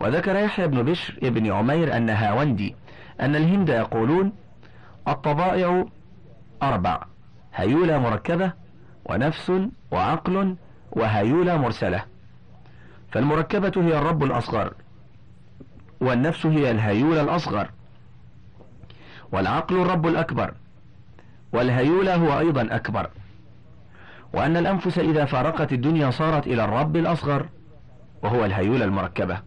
وذكر 0.00 0.36
يحيى 0.36 0.68
بن 0.68 0.82
بشر 0.82 1.18
ابن 1.22 1.52
عمير 1.52 1.96
أن 1.96 2.10
هاوندي 2.10 2.76
أن 3.20 3.36
الهند 3.36 3.68
يقولون 3.68 4.32
الطبائع 5.08 5.84
أربع. 6.62 7.02
هيولى 7.54 7.98
مركبة 7.98 8.52
ونفس 9.04 9.52
وعقل 9.90 10.56
وهيولى 10.92 11.58
مرسلة. 11.58 12.04
فالمركبة 13.10 13.72
هي 13.76 13.98
الرب 13.98 14.24
الأصغر 14.24 14.74
والنفس 16.00 16.46
هي 16.46 16.70
الهيولى 16.70 17.20
الأصغر 17.20 17.70
والعقل 19.32 19.80
الرب 19.80 20.06
الأكبر 20.06 20.54
والهيولى 21.52 22.14
هو 22.14 22.38
أيضا 22.38 22.68
أكبر. 22.70 23.10
وأن 24.32 24.56
الأنفس 24.56 24.98
إذا 24.98 25.24
فارقت 25.24 25.72
الدنيا 25.72 26.10
صارت 26.10 26.46
إلى 26.46 26.64
الرب 26.64 26.96
الأصغر 26.96 27.48
وهو 28.22 28.44
الهيولى 28.44 28.84
المركبة. 28.84 29.38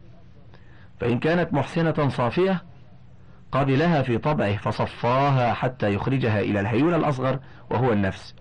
فإن 1.00 1.20
كانت 1.20 1.54
محسنة 1.54 2.10
صافية 2.10 2.64
قبلها 3.56 4.02
في 4.02 4.18
طبعه 4.18 4.58
فصفاها 4.58 5.54
حتى 5.54 5.94
يخرجها 5.94 6.40
إلى 6.40 6.60
الهيول 6.60 6.94
الأصغر 6.94 7.40
وهو 7.70 7.94
النفس 7.94 8.36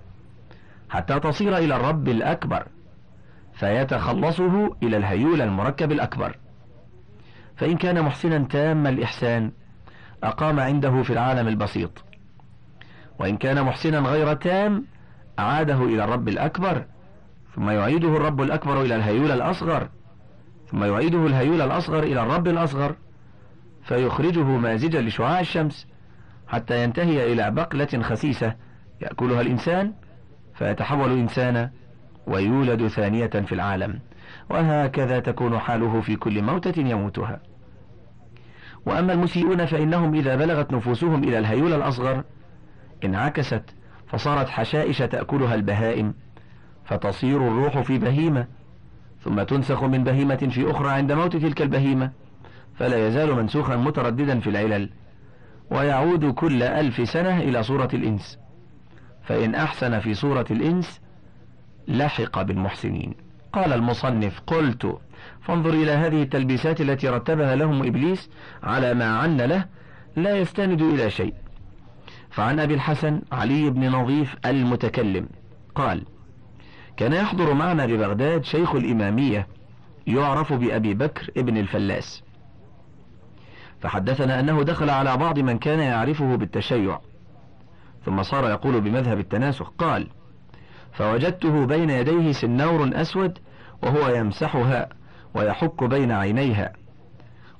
حتى 0.90 1.21
تصير 1.21 1.56
إلى 1.56 1.76
الرب 1.76 2.09
الأكبر 2.09 2.66
فيتخلصه 3.52 4.76
إلى 4.83 4.97
الهيول 4.97 5.42
المركب 5.42 5.92
الأكبر. 5.92 6.37
فإن 7.56 7.76
كان 7.76 8.02
محسنا 8.02 8.38
تام 8.38 8.87
الإحسان 8.87 9.52
أقام 10.25 10.61
عنده 10.61 11.02
في 11.02 11.12
العالم 11.12 11.49
البسيط. 11.49 12.04
وإن 13.18 13.37
كان 13.37 13.62
محسنا 13.62 13.99
غير 13.99 14.35
تام 14.35 14.85
أعاده 15.38 15.85
إلى 15.85 16.04
الرب 16.04 16.28
الأكبر 16.28 16.85
ثم 17.54 17.71
يعيده 17.71 18.09
الرب 18.09 18.40
الأكبر 18.40 18.83
إلى 18.83 18.97
الهيول 18.97 19.30
الأصغر 19.30 19.88
ثم 20.71 20.85
يعيده 20.85 21.26
الهيول 21.26 21.61
الأصغر 21.62 22.02
إلى 22.02 22.23
الرب 22.23 22.49
الأصغر. 22.49 22.97
فيخرجه 23.84 24.42
مازجا 24.42 25.00
لشعاع 25.00 25.40
الشمس 25.40 25.86
حتى 26.48 26.84
ينتهي 26.84 27.32
إلى 27.32 27.50
بقلة 27.50 28.02
خسيسة 28.02 28.54
يأكلها 29.00 29.40
الإنسان 29.40 29.92
فيتحول 30.54 31.12
إنسانا 31.12 31.70
ويولد 32.26 32.88
ثانية 32.88 33.26
في 33.26 33.52
العالم. 33.52 33.98
وهكذا 34.50 35.20
تكون 35.20 35.58
حاله 35.58 36.00
في 36.00 36.16
كل 36.16 36.42
موتة 36.42 36.80
يموتها. 36.80 37.40
وأما 38.86 39.12
المسيئون 39.12 39.66
فإنهم 39.66 40.14
إذا 40.14 40.36
بلغت 40.36 40.72
نفوسهم 40.72 41.24
إلى 41.24 41.38
الهيول 41.38 41.72
الأصغر 41.72 42.24
انعكست 43.04 43.62
فصارت 44.06 44.48
حشائش 44.48 44.98
تأكلها 44.98 45.54
البهائم 45.54 46.14
فتصير 46.84 47.48
الروح 47.48 47.80
في 47.80 47.98
بهيمة 47.98 48.46
ثم 49.20 49.42
تنسخ 49.42 49.84
من 49.84 50.04
بهيمة 50.04 50.48
في 50.50 50.70
أخرى 50.70 50.90
عند 50.90 51.12
موت 51.12 51.36
تلك 51.36 51.62
البهيمة. 51.62 52.10
فلا 52.78 53.08
يزال 53.08 53.34
منسوخا 53.34 53.76
مترددا 53.76 54.40
في 54.40 54.50
العلل 54.50 54.90
ويعود 55.70 56.24
كل 56.24 56.62
ألف 56.62 57.08
سنة 57.10 57.38
إلى 57.38 57.62
صورة 57.62 57.88
الإنس. 57.94 58.38
فإن 59.22 59.54
أحسن 59.54 59.98
في 59.98 60.14
صورة 60.14 60.46
الإنس 60.50 61.00
لحق 61.88 62.42
بالمحسنين. 62.42 63.14
قال 63.52 63.72
المصنف 63.72 64.40
قلت 64.46 64.98
فانظر 65.42 65.70
إلى 65.70 65.90
هذه 65.90 66.22
التلبيسات 66.22 66.80
التي 66.80 67.08
رتبها 67.08 67.56
لهم 67.56 67.86
إبليس 67.86 68.30
على 68.62 68.94
ما 68.94 69.18
عن 69.18 69.36
له 69.36 69.64
لا 70.16 70.36
يستند 70.36 70.82
إلى 70.82 71.10
شيء. 71.10 71.34
فعن 72.30 72.60
أبي 72.60 72.74
الحسن 72.74 73.20
علي 73.32 73.70
بن 73.70 73.88
نظيف 73.88 74.36
المتكلم 74.46 75.28
قال 75.74 76.02
كان 76.96 77.12
يحضر 77.12 77.54
معنا 77.54 77.86
ببغداد 77.86 78.44
شيخ 78.44 78.74
الإمامية 78.74 79.46
يعرف 80.06 80.52
بأبي 80.52 80.94
بكر 80.94 81.30
ابن 81.36 81.56
الفلاس. 81.56 82.22
فحدثنا 83.85 84.40
أنه 84.40 84.62
دخل 84.62 84.90
على 84.90 85.16
بعض 85.16 85.38
من 85.38 85.59
كان 85.59 85.81
يعرفه 85.81 86.37
بالتشيع. 86.37 86.99
ثم 88.05 88.23
صار 88.23 88.51
يقول 88.51 88.81
بمذهب 88.81 89.18
التناسخ 89.18 89.70
قال 89.79 90.09
فوجدته 90.92 91.66
بين 91.66 91.90
يديه 91.90 92.33
سنور 92.33 92.90
أسود 92.94 93.38
وهو 93.83 94.09
يمسحها 94.09 94.88
ويحك 95.35 95.85
بين 95.85 96.12
عينيها 96.12 96.73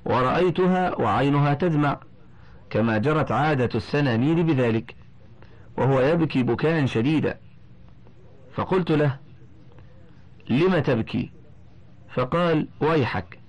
ورأيتها 0.05 0.95
وعينها 0.95 1.53
تدمع 1.53 1.99
كما 2.69 2.97
جرت 2.97 3.31
عادة 3.31 3.69
السنانير 3.75 4.41
بذلك 4.41 4.95
وهو 5.77 6.01
يبكي 6.01 6.43
بكاء 6.43 6.85
شديدا. 6.85 7.37
فقلت 8.53 8.91
له 8.91 9.17
لم 10.49 10.79
تبكي؟ 10.79 11.31
فقال 12.13 12.67
ويحك 12.81 13.39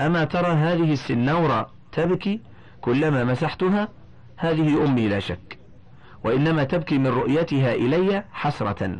أما 0.00 0.24
ترى 0.24 0.52
هذه 0.52 0.92
السنورة 0.92 1.73
تبكي 1.94 2.40
كلما 2.80 3.24
مسحتها 3.24 3.88
هذه 4.36 4.84
أمي 4.84 5.08
لا 5.08 5.18
شك. 5.18 5.58
وإنما 6.24 6.64
تبكي 6.64 6.98
من 6.98 7.06
رؤيتها 7.06 7.74
إلي 7.74 8.24
حسرة. 8.32 8.98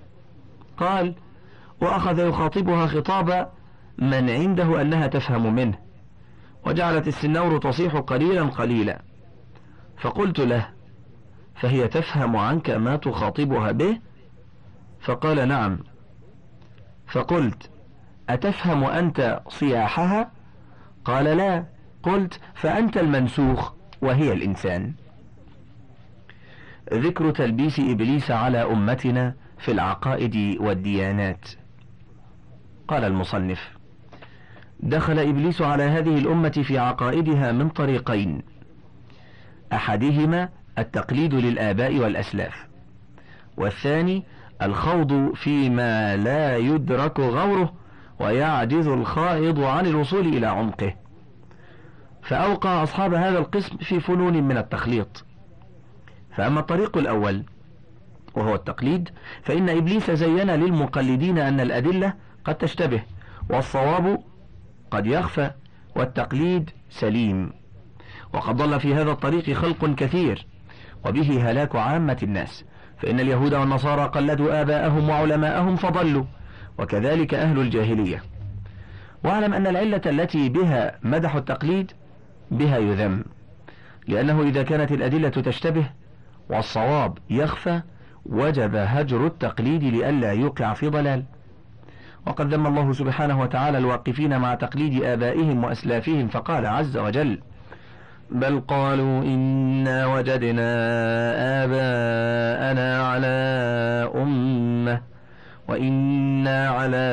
قال 0.77 1.15
وأخذ 1.81 2.19
يخاطبها 2.19 2.87
خطاب 2.87 3.49
من 3.99 4.31
عنده 4.31 4.81
أنها 4.81 5.07
تفهم 5.07 5.55
منه. 5.55 5.79
وجعلت 6.67 7.09
السنور 7.09 7.59
تصيح 7.59 7.97
قليلا 7.97 8.43
قليلا. 8.43 9.03
فقلت 9.97 10.41
له 10.41 10.69
فهي 11.55 11.89
تفهم 11.89 12.37
عنك 12.37 12.71
ما 12.71 12.97
تخاطبها 12.97 13.73
به؟ 13.73 13.99
فقال 15.01 15.49
نعم. 15.49 15.79
فقلت 17.07 17.71
أتفهم 18.29 18.85
أنت 18.85 19.41
صياحها؟ 19.49 20.31
قال 21.05 21.25
لا. 21.25 21.65
قلت 22.05 22.41
فأنت 22.55 22.97
المنسوخ 22.97 23.73
وهي 24.03 24.33
الإنسان. 24.33 24.93
ذكر 26.93 27.31
تلبيس 27.31 27.81
إبليس 27.81 28.31
على 28.31 28.63
أمتنا 28.63 29.35
في 29.59 29.73
العقائد 29.73 30.57
والديانات. 30.61 31.49
قال 32.89 33.05
المصنف 33.05 33.71
دخل 34.81 35.19
إبليس 35.19 35.63
على 35.63 35.83
هذه 35.83 36.19
الأمة 36.19 36.63
في 36.65 36.79
عقائدها 36.79 37.53
من 37.53 37.69
طريقين. 37.69 38.43
أحدهما 39.73 40.49
التقليد 40.79 41.35
للآباء 41.35 41.99
والأسلاف 41.99 42.67
والثاني 43.57 44.23
الخوض 44.63 45.35
فيما 45.35 46.17
لا 46.17 46.57
يدرك 46.57 47.21
غوره 47.21 47.73
ويعجز 48.21 48.87
الخائض 48.87 49.61
عن 49.61 49.87
الوصول 49.87 50.27
إلى 50.27 50.47
عمقه. 50.47 51.04
فأوقع 52.25 52.83
أصحاب 52.83 53.15
هذا 53.15 53.39
القسم 53.39 53.77
في 53.77 54.01
فنون 54.01 54.43
من 54.43 54.57
التخليط. 54.57 55.25
فأما 56.37 56.61
الطريق 56.61 56.99
الأول 56.99 57.45
وهو 58.35 58.55
التقليد 58.55 59.09
فإن 59.43 59.69
إبليس 59.69 60.11
زين 60.11 60.51
للمقلدين 60.51 61.39
أن 61.39 61.61
الأدلة 61.61 62.15
قد 62.45 62.55
تشتبه 62.55 63.03
والصواب 63.51 64.19
قد 64.91 65.07
يخفى 65.07 65.51
والتقليد 65.97 66.71
سليم. 66.91 67.53
وقد 68.33 68.57
ضل 68.57 68.81
في 68.81 68.95
هذا 68.95 69.11
الطريق 69.11 69.51
خلق 69.53 69.95
كثير 69.95 70.47
وبه 71.07 71.51
هلاك 71.51 71.77
عامة 71.77 72.19
الناس. 72.23 72.65
فإن 72.99 73.21
اليهود 73.21 73.55
والنصارى 73.55 74.05
قلدوا 74.05 74.61
آباءهم 74.61 75.09
وعلماءهم 75.09 75.77
فضلوا 75.77 76.25
وكذلك 76.79 77.35
أهل 77.35 77.59
الجاهلية. 77.59 78.23
واعلم 79.25 79.55
أن 79.55 79.67
العلة 79.67 80.01
التي 80.07 80.49
بها 80.49 80.99
مدح 81.03 81.35
التقليد 81.35 81.93
بها 82.51 82.79
يذم. 82.79 83.25
لأنه 84.09 84.43
إذا 84.43 84.63
كانت 84.63 84.93
الأدلة 84.93 85.29
تشتبه 85.29 85.91
والصواب 86.51 87.19
يخفى 87.31 87.81
وجب 88.27 88.75
هجر 88.77 89.27
التقليد 89.27 89.85
لئلا 89.85 90.33
يوقع 90.33 90.75
في 90.75 90.89
ضلال. 90.89 91.25
وقد 92.27 92.55
ذم 92.55 92.67
الله 92.67 92.93
سبحانه 92.93 93.41
وتعالى 93.41 93.79
الواقفين 93.79 94.39
مع 94.39 94.55
تقليد 94.55 95.03
آبائهم 95.03 95.65
وأسلافهم 95.65 96.29
فقال 96.29 96.67
عز 96.67 96.97
وجل 96.97 97.39
بل 98.31 98.61
قالوا 98.61 99.23
إنا 99.23 100.07
وجدنا 100.07 100.71
آباءنا 101.65 103.07
على 103.07 103.37
أمة 104.15 105.01
وإنا 105.69 106.69
على 106.69 107.05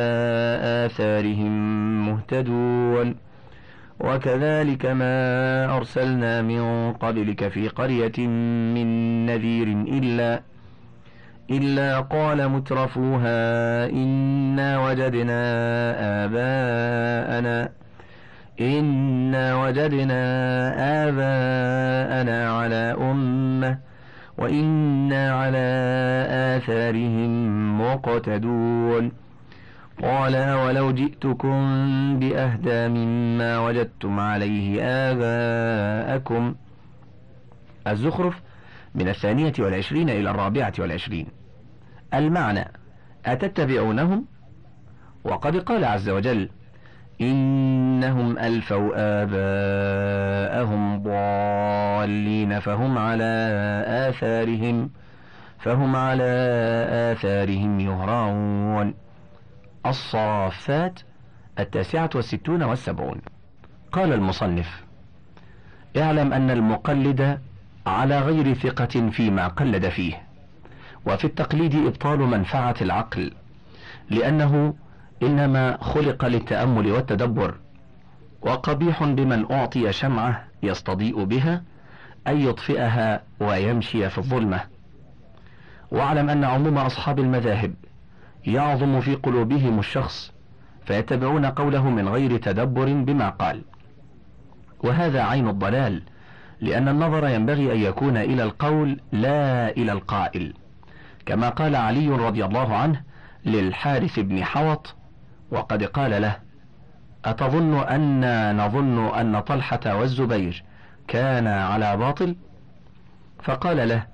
آثارهم 0.85 1.51
مهتدون. 2.09 3.15
وكذلك 4.03 4.85
ما 4.85 5.15
أرسلنا 5.77 6.41
من 6.41 6.93
قبلك 6.93 7.47
في 7.47 7.67
قرية 7.67 8.27
من 8.75 9.25
نذير 9.25 9.67
إلا 9.67 10.41
إلا 11.51 11.99
قال 11.99 12.49
مترفوها 12.49 13.89
إنا 13.89 14.89
وجدنا 14.89 15.41
آباءنا 16.25 17.69
إنا 18.61 19.63
وجدنا 19.63 20.21
آباءنا 21.07 22.51
على 22.51 22.95
أمة 22.99 23.77
وإنا 24.37 25.31
على 25.31 25.67
آثارهم 26.57 27.31
مقتدون. 27.81 29.20
قال 30.01 30.35
أولو 30.35 30.91
جئتكم 30.91 31.53
بأهدى 32.19 32.87
مما 32.87 33.59
وجدتم 33.59 34.19
عليه 34.19 34.81
آباءكم 34.83 36.55
الزخرف 37.87 38.41
من 38.95 39.07
الثانية 39.07 39.53
والعشرين 39.59 40.09
إلى 40.09 40.31
الرابعة 40.31 40.73
والعشرين. 40.79 41.27
المعنى 42.13 42.71
أتتبعونهم؟ 43.25 44.25
وقد 45.23 45.57
قال 45.57 45.85
عز 45.85 46.09
وجل 46.09 46.49
إنهم 47.21 48.37
ألفوا 48.37 48.91
آباءهم 49.23 51.03
ضالين 51.03 52.59
فهم 52.59 52.97
على 52.97 53.33
آثارهم 54.09 54.89
فهم 55.59 55.95
على 55.95 56.31
آثارهم 57.11 57.79
يهرعون. 57.79 58.93
الصافات 59.85 60.99
التاسعة 61.59 62.09
والستون 62.15 62.63
والسبعون. 62.63 63.21
قال 63.91 64.13
المصنف 64.13 64.83
اعلم 65.97 66.33
أن 66.33 66.51
المقلد 66.51 67.39
على 67.85 68.19
غير 68.19 68.53
ثقة 68.53 69.09
فيما 69.09 69.47
قلد 69.47 69.89
فيه 69.89 70.23
وفي 71.05 71.25
التقليد 71.25 71.75
إبطال 71.75 72.19
منفعة 72.19 72.75
العقل 72.81 73.33
لأنه 74.09 74.73
إنما 75.23 75.77
خلق 75.81 76.25
للتأمل 76.25 76.91
والتدبر 76.91 77.55
وقبيح 78.41 79.03
بمن 79.03 79.51
أعطي 79.51 79.93
شمعة 79.93 80.43
يستضيء 80.63 81.23
بها 81.23 81.63
أن 82.27 82.41
يطفئها 82.41 83.23
ويمشي 83.39 84.09
في 84.09 84.17
الظلمة. 84.17 84.61
واعلم 85.91 86.29
أن 86.29 86.43
عموم 86.43 86.77
أصحاب 86.77 87.19
المذاهب 87.19 87.73
يعظم 88.45 89.01
في 89.01 89.15
قلوبهم 89.15 89.79
الشخص 89.79 90.31
فيتبعون 90.85 91.45
قوله 91.45 91.89
من 91.89 92.09
غير 92.09 92.37
تدبر 92.37 92.93
بما 92.93 93.29
قال. 93.29 93.61
وهذا 94.83 95.23
عين 95.23 95.47
الضلال 95.47 96.03
لأن 96.61 96.87
النظر 96.87 97.27
ينبغي 97.27 97.73
أن 97.73 97.79
يكون 97.79 98.17
إلى 98.17 98.43
القول 98.43 98.99
لا 99.11 99.69
إلى 99.69 99.91
القائل. 99.91 100.53
كما 101.25 101.49
قال 101.49 101.75
علي 101.75 102.09
رضي 102.09 102.45
الله 102.45 102.75
عنه 102.75 103.01
للحارث 103.45 104.19
بن 104.19 104.43
حوط 104.43 104.95
وقد 105.51 105.83
قال 105.83 106.21
له 106.21 106.35
أتظن 107.25 107.79
أن 107.79 108.57
نظن 108.57 109.07
أن 109.07 109.39
طلحة 109.39 109.95
والزبير 109.95 110.63
كان 111.07 111.47
على 111.47 111.97
باطل؟ 111.97 112.35
فقال 113.43 113.89
له 113.89 114.07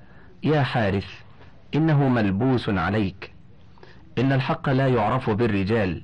يا 0.43 0.61
حارث 0.61 1.07
إنه 1.75 2.09
ملبوس 2.09 2.69
عليك. 2.69 3.37
إن 4.17 4.32
الحق 4.32 4.69
لا 4.69 4.88
يعرف 4.88 5.30
بالرجال. 5.30 6.01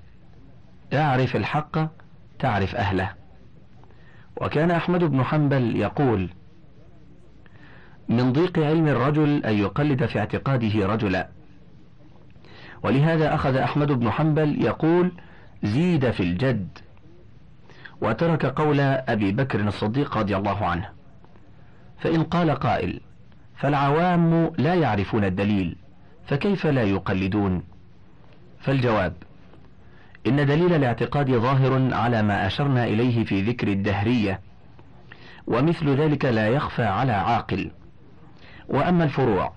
اعرف 0.93 1.35
الحق 1.35 1.77
تعرف 2.39 2.75
أهله. 2.75 3.09
وكان 4.41 4.71
أحمد 4.71 5.03
بن 5.03 5.23
حنبل 5.23 5.75
يقول 5.75 6.29
من 8.09 8.33
ضيق 8.33 8.59
علم 8.59 8.87
الرجل 8.87 9.45
أن 9.45 9.53
يقلد 9.53 10.05
في 10.05 10.19
اعتقاده 10.19 10.87
رجلا. 10.87 11.27
ولهذا 12.83 13.35
أخذ 13.35 13.55
أحمد 13.55 13.91
بن 13.91 14.11
حنبل 14.11 14.65
يقول 14.65 15.11
زيد 15.63 16.11
في 16.11 16.23
الجد. 16.23 16.77
وترك 18.01 18.45
قول 18.45 18.79
أبي 18.79 19.31
بكر 19.31 19.59
الصديق 19.59 20.17
رضي 20.17 20.37
الله 20.37 20.65
عنه. 20.65 20.89
فإن 21.99 22.23
قال 22.23 22.51
قائل 22.51 23.01
فالعوام 23.55 24.51
لا 24.57 24.73
يعرفون 24.73 25.23
الدليل 25.23 25.75
فكيف 26.27 26.67
لا 26.67 26.83
يقلدون؟ 26.83 27.63
فالجواب 28.63 29.13
إن 30.27 30.45
دليل 30.45 30.73
الاعتقاد 30.73 31.31
ظاهر 31.31 31.93
على 31.93 32.21
ما 32.21 32.47
أشرنا 32.47 32.83
إليه 32.83 33.25
في 33.25 33.41
ذكر 33.41 33.67
الدهرية 33.67 34.39
ومثل 35.47 35.89
ذلك 35.89 36.25
لا 36.25 36.47
يخفى 36.47 36.83
على 36.83 37.11
عاقل. 37.11 37.71
وأما 38.69 39.03
الفروع 39.03 39.53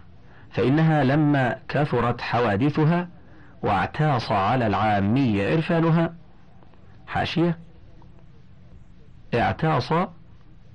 فإنها 0.50 1.04
لما 1.04 1.56
كثرت 1.68 2.20
حوادثها 2.20 3.08
واعتاص 3.62 4.32
على 4.32 4.66
العامية 4.66 5.52
عرفانها 5.52 6.14
حاشية 7.06 7.58
اعتاص 9.34 9.92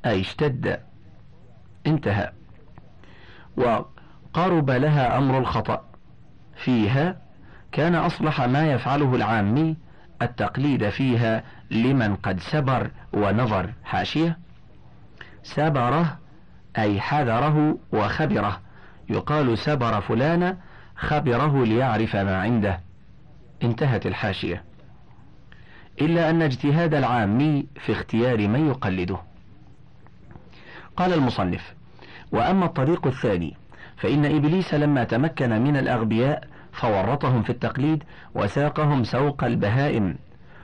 أي 0.05 0.21
اشتد 0.21 0.79
انتهى. 1.87 2.31
وقرب 3.57 4.69
لها 4.69 5.17
أمر 5.17 5.37
الخطأ 5.37 5.85
فيها 6.55 7.21
كان 7.71 7.95
أصلح 7.95 8.41
ما 8.41 8.71
يفعله 8.71 9.15
العامي 9.15 9.77
التقليد 10.21 10.89
فيها 10.89 11.43
لمن 11.71 12.15
قد 12.15 12.39
سبر 12.39 12.91
ونظر. 13.13 13.73
حاشية. 13.83 14.37
سبره 15.43 16.17
أي 16.77 17.01
حذره 17.01 17.77
وخبره. 17.93 18.59
يقال 19.09 19.57
سبر 19.57 20.01
فلان 20.01 20.57
خبره 20.95 21.65
ليعرف 21.65 22.15
ما 22.15 22.41
عنده. 22.41 22.79
انتهت 23.63 24.05
الحاشية. 24.05 24.63
إلا 26.01 26.29
أن 26.29 26.41
اجتهاد 26.41 26.93
العامي 26.93 27.67
في 27.85 27.91
اختيار 27.91 28.47
من 28.47 28.67
يقلده. 28.69 29.17
قال 30.97 31.13
المصنف 31.13 31.73
وأما 32.31 32.65
الطريق 32.65 33.07
الثاني 33.07 33.57
فإن 33.97 34.25
إبليس 34.25 34.73
لما 34.73 35.03
تمكن 35.03 35.61
من 35.61 35.77
الأغبياء 35.77 36.47
فورطهم 36.73 37.43
في 37.43 37.49
التقليد 37.49 38.03
وساقهم 38.35 39.03
سوق 39.03 39.43
البهائم. 39.43 40.15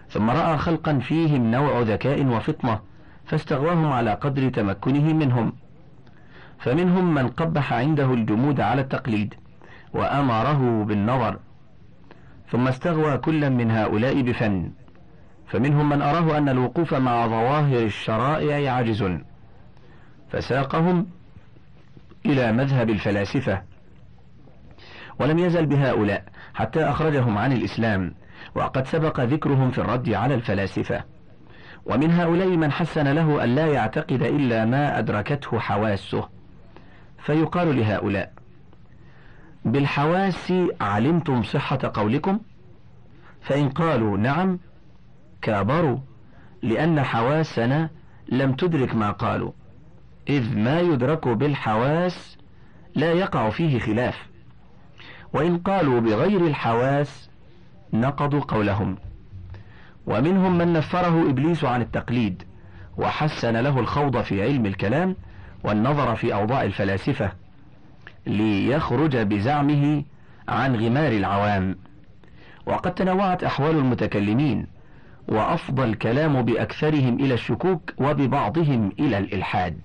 ثم 0.09 0.29
رأى 0.29 0.57
خلقا 0.57 0.99
فيهم 0.99 1.51
نوع 1.51 1.79
ذكاء 1.81 2.25
وفطنة 2.25 2.79
فاستغواهم 3.25 3.91
على 3.91 4.13
قدر 4.13 4.49
تمكنه 4.49 5.13
منهم. 5.13 5.53
فمنهم 6.59 7.13
من 7.13 7.27
قبح 7.27 7.73
عنده 7.73 8.13
الجمود 8.13 8.61
على 8.61 8.81
التقليد 8.81 9.33
وأمره 9.93 10.83
بالنظر. 10.83 11.39
ثم 12.51 12.67
استغوى 12.67 13.17
كلا 13.17 13.49
من 13.49 13.71
هؤلاء 13.71 14.21
بفن. 14.21 14.71
فمنهم 15.47 15.89
من 15.89 16.01
أراه 16.01 16.37
أن 16.37 16.49
الوقوف 16.49 16.93
مع 16.93 17.27
ظواهر 17.27 17.83
الشرائع 17.83 18.73
عاجز. 18.73 19.03
فساقهم 20.29 21.07
إلى 22.25 22.51
مذهب 22.51 22.89
الفلاسفة. 22.89 23.61
ولم 25.19 25.39
يزل 25.39 25.65
بهؤلاء 25.65 26.23
حتى 26.53 26.84
أخرجهم 26.84 27.38
عن 27.38 27.51
الإسلام 27.53 28.13
وقد 28.56 28.88
سبق 28.88 29.19
ذكرهم 29.19 29.71
في 29.71 29.77
الرد 29.77 30.10
على 30.10 30.36
الفلاسفة. 30.36 31.03
ومن 31.86 32.12
هؤلاء 32.12 32.47
من 32.47 32.71
حسن 32.71 33.08
له 33.08 33.43
أن 33.43 33.56
لا 33.56 33.67
يعتقد 33.67 34.21
إلا 34.23 34.65
ما 34.65 34.99
أدركته 34.99 35.60
حواسه. 35.60 36.30
فيقال 37.19 37.80
لهؤلاء 37.80 38.34
بالحواس 39.65 40.53
علمتم 40.82 41.43
صحة 41.43 41.80
قولكم؟ 41.93 42.39
فإن 43.41 43.69
قالوا 43.69 44.17
نعم 44.17 44.60
كابروا 45.41 45.97
لأن 46.62 47.03
حواسنا 47.03 47.89
لم 48.30 48.53
تدرك 48.53 48.95
ما 48.95 49.12
قالوا. 49.12 49.51
إذ 50.30 50.58
ما 50.58 50.80
يدرك 50.80 51.27
بالحواس 51.27 52.38
لا 52.95 53.12
يقع 53.13 53.49
فيه 53.49 53.80
خلاف. 53.80 54.27
وإن 55.33 55.57
قالوا 55.57 55.99
بغير 55.99 56.47
الحواس 56.47 57.29
نقضوا 57.93 58.39
قولهم. 58.39 58.97
ومنهم 60.07 60.57
من 60.57 60.73
نفره 60.73 61.29
إبليس 61.29 61.63
عن 61.63 61.81
التقليد 61.81 62.43
وحسن 62.97 63.57
له 63.57 63.79
الخوض 63.79 64.21
في 64.21 64.43
علم 64.43 64.65
الكلام 64.65 65.15
والنظر 65.63 66.15
في 66.15 66.33
أوضاع 66.33 66.63
الفلاسفة 66.63 67.31
ليخرج 68.27 69.17
بزعمه 69.17 70.03
عن 70.47 70.75
غمار 70.75 71.11
العوام. 71.11 71.75
وقد 72.65 72.95
تنوعت 72.95 73.43
أحوال 73.43 73.75
المتكلمين 73.77 74.67
وأفضى 75.27 75.83
الكلام 75.83 76.41
بأكثرهم 76.41 77.19
إلى 77.19 77.33
الشكوك 77.33 77.93
وببعضهم 77.97 78.91
إلى 78.99 79.17
الإلحاد. 79.17 79.77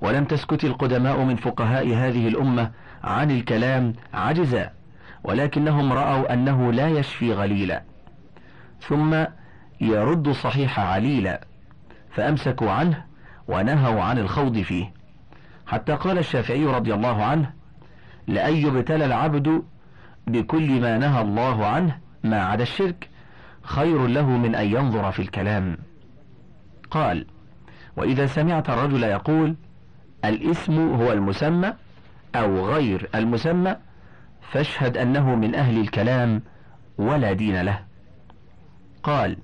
ولم 0.00 0.24
تسكت 0.24 0.64
القدماء 0.64 1.24
من 1.24 1.36
فقهاء 1.36 1.86
هذه 1.86 2.28
الأمة 2.28 2.70
عن 3.04 3.30
الكلام 3.30 3.94
عجزا 4.14 4.70
ولكنهم 5.24 5.92
رأوا 5.92 6.32
أنه 6.32 6.72
لا 6.72 6.88
يشفي 6.88 7.32
غليلا. 7.32 7.82
ثم 8.80 9.24
يرد 9.80 10.30
صحيح 10.30 10.80
عليلا 10.80 11.40
فأمسكوا 12.10 12.70
عنه 12.70 13.04
ونهوا 13.48 14.02
عن 14.02 14.18
الخوض 14.18 14.58
فيه. 14.58 14.92
حتى 15.66 15.92
قال 15.92 16.18
الشافعي 16.18 16.64
رضي 16.64 16.94
الله 16.94 17.24
عنه 17.24 17.50
لأن 18.26 18.56
يبتلى 18.56 19.04
العبد 19.04 19.62
بكل 20.26 20.80
ما 20.80 20.98
نهى 20.98 21.20
الله 21.20 21.66
عنه 21.66 21.98
ما 22.24 22.44
عدا 22.44 22.62
الشرك 22.62 23.08
خير 23.62 24.06
له 24.06 24.30
من 24.30 24.54
أن 24.54 24.66
ينظر 24.66 25.12
في 25.12 25.22
الكلام. 25.22 25.76
قال 26.90 27.26
وإذا 27.96 28.26
سمعت 28.26 28.70
الرجل 28.70 29.02
يقول 29.02 29.56
الاسم 30.24 30.94
هو 30.94 31.12
المسمى 31.12 31.72
أو 32.34 32.66
غير 32.66 33.08
المسمى 33.14 33.76
فاشهد 34.52 34.96
أنه 34.96 35.34
من 35.34 35.54
أهل 35.54 35.80
الكلام 35.80 36.42
ولا 36.98 37.32
دين 37.32 37.62
له. 37.62 37.80
قال 39.02 39.36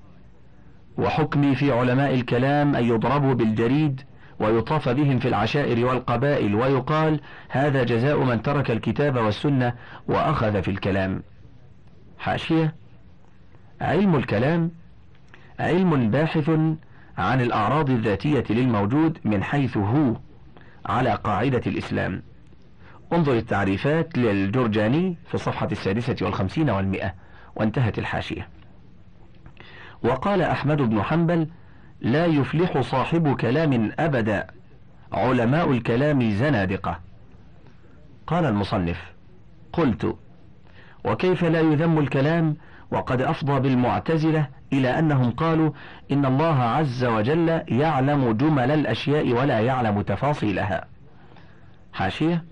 وحكمي 0.97 1.55
في 1.55 1.71
علماء 1.71 2.13
الكلام 2.13 2.75
أن 2.75 2.83
يضربوا 2.83 3.33
بالجريد 3.33 4.01
ويطاف 4.39 4.89
بهم 4.89 5.19
في 5.19 5.27
العشائر 5.27 5.85
والقبائل 5.85 6.55
ويقال 6.55 7.21
هذا 7.49 7.83
جزاء 7.83 8.23
من 8.23 8.41
ترك 8.41 8.71
الكتاب 8.71 9.15
والسنة 9.15 9.73
وأخذ 10.07 10.61
في 10.61 10.71
الكلام. 10.71 11.23
حاشية 12.19 12.75
علم 13.81 14.15
الكلام 14.15 14.71
علم 15.59 16.11
باحث 16.11 16.49
عن 17.17 17.41
الأعراض 17.41 17.89
الذاتية 17.89 18.43
للموجود 18.49 19.17
من 19.25 19.43
حيث 19.43 19.77
هو 19.77 20.15
على 20.85 21.11
قاعدة 21.11 21.61
الإسلام. 21.67 22.21
انظر 23.13 23.33
التعريفات 23.33 24.17
للجرجاني 24.17 25.17
في 25.27 25.35
الصفحة 25.35 25.67
السادسة 25.71 26.15
والخمسين 26.21 26.69
والمئة 26.69 27.13
وانتهت 27.55 27.99
الحاشية. 27.99 28.47
وقال 30.03 30.41
أحمد 30.41 30.77
بن 30.77 31.03
حنبل 31.03 31.47
لا 32.01 32.25
يفلح 32.25 32.81
صاحب 32.81 33.35
كلام 33.35 33.91
أبدا 33.99 34.47
علماء 35.13 35.71
الكلام 35.71 36.31
زنادقة. 36.31 36.99
قال 38.27 38.45
المصنف 38.45 39.11
قلت 39.73 40.15
وكيف 41.05 41.43
لا 41.43 41.59
يذم 41.59 41.99
الكلام؟ 41.99 42.55
وقد 42.91 43.21
أفضى 43.21 43.59
بالمعتزلة 43.59 44.47
إلى 44.73 44.99
أنهم 44.99 45.31
قالوا 45.31 45.71
إن 46.11 46.25
الله 46.25 46.63
عز 46.63 47.05
وجل 47.05 47.61
يعلم 47.67 48.31
جمل 48.31 48.71
الأشياء 48.71 49.31
ولا 49.31 49.59
يعلم 49.59 50.01
تفاصيلها. 50.01 50.85
حاشية. 51.93 52.50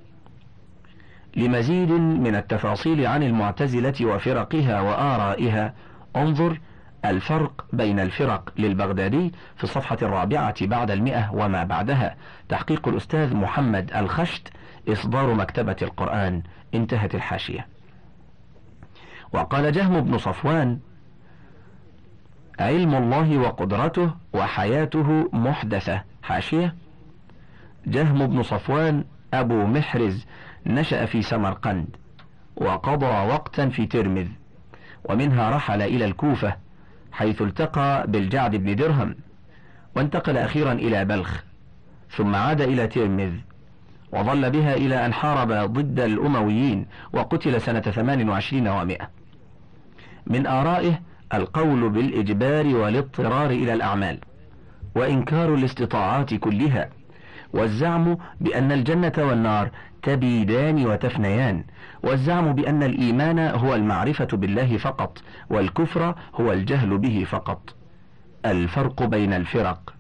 لمزيد 1.40 1.92
من 1.92 2.36
التفاصيل 2.36 3.08
عن 3.08 3.24
المعتزلة 3.24 4.06
وفرقها 4.06 4.82
وآرائها 4.82 5.74
انظر 6.16 6.60
الفرق 7.06 7.66
بين 7.74 8.00
الفرق 8.00 8.54
للبغدادي 8.58 9.34
في 9.56 9.64
الصفحة 9.64 9.98
الرابعة 10.02 10.66
بعد 10.66 10.92
المئة 10.92 11.32
وما 11.34 11.64
بعدها. 11.64 12.16
تحقيق 12.50 12.88
الأستاذ 12.88 13.36
محمد 13.36 13.92
الخشت 13.96 14.48
إصدار 14.90 15.34
مكتبة 15.34 15.76
القرآن 15.82 16.44
انتهت 16.74 17.16
الحاشية. 17.16 17.68
وقال 19.34 19.72
جهم 19.72 20.02
بن 20.02 20.18
صفوان 20.18 20.80
علم 22.60 22.96
الله 22.96 23.38
وقدرته 23.38 24.12
وحياته 24.34 25.30
محدثة. 25.34 26.04
حاشية. 26.24 26.76
جهم 27.88 28.28
بن 28.28 28.44
صفوان 28.44 29.04
أبو 29.34 29.66
محرز 29.66 30.26
نشأ 30.66 31.06
في 31.06 31.22
سمرقند 31.22 31.88
وقضى 32.56 33.06
وقتا 33.06 33.70
في 33.70 33.86
ترمذ 33.86 34.28
ومنها 35.04 35.50
رحل 35.50 35.82
إلى 35.82 36.06
الكوفة 36.06 36.56
حيث 37.12 37.42
التقى 37.42 38.06
بالجعد 38.08 38.56
بن 38.56 38.76
درهم 38.76 39.16
وانتقل 39.96 40.38
أخيرا 40.38 40.74
إلى 40.74 41.06
بلخ 41.06 41.44
ثم 42.10 42.36
عاد 42.36 42.62
إلى 42.62 42.88
ترمذ 42.88 43.32
وظل 44.12 44.50
بها 44.50 44.74
إلى 44.74 45.06
أن 45.06 45.14
حارب 45.14 45.52
ضد 45.52 46.00
الأمويين 46.00 46.86
وقتل 47.14 47.62
سنة 47.62 47.80
28 47.80 48.68
ومائة. 48.68 49.10
من 50.28 50.48
آرائه 50.48 51.00
القول 51.34 51.90
بالإجبار 51.90 52.68
والاضطرار 52.68 53.50
إلى 53.50 53.74
الأعمال 53.74 54.20
وإنكار 54.96 55.54
الاستطاعات 55.56 56.34
كلها 56.34 56.90
والزعم 57.54 58.18
بأن 58.42 58.72
الجنة 58.72 59.14
والنار 59.18 59.70
تبيدان 60.04 60.86
وتفنيان 60.88 61.64
والزعم 62.04 62.54
بأن 62.54 62.84
الإيمان 62.84 63.40
هو 63.40 63.76
المعرفة 63.76 64.28
بالله 64.34 64.78
فقط 64.78 65.22
والكفر 65.50 66.16
هو 66.36 66.52
الجهل 66.54 66.98
به 66.98 67.26
فقط. 67.30 67.76
الفرق 68.46 69.04
بين 69.04 69.34
الفرق. 69.34 69.94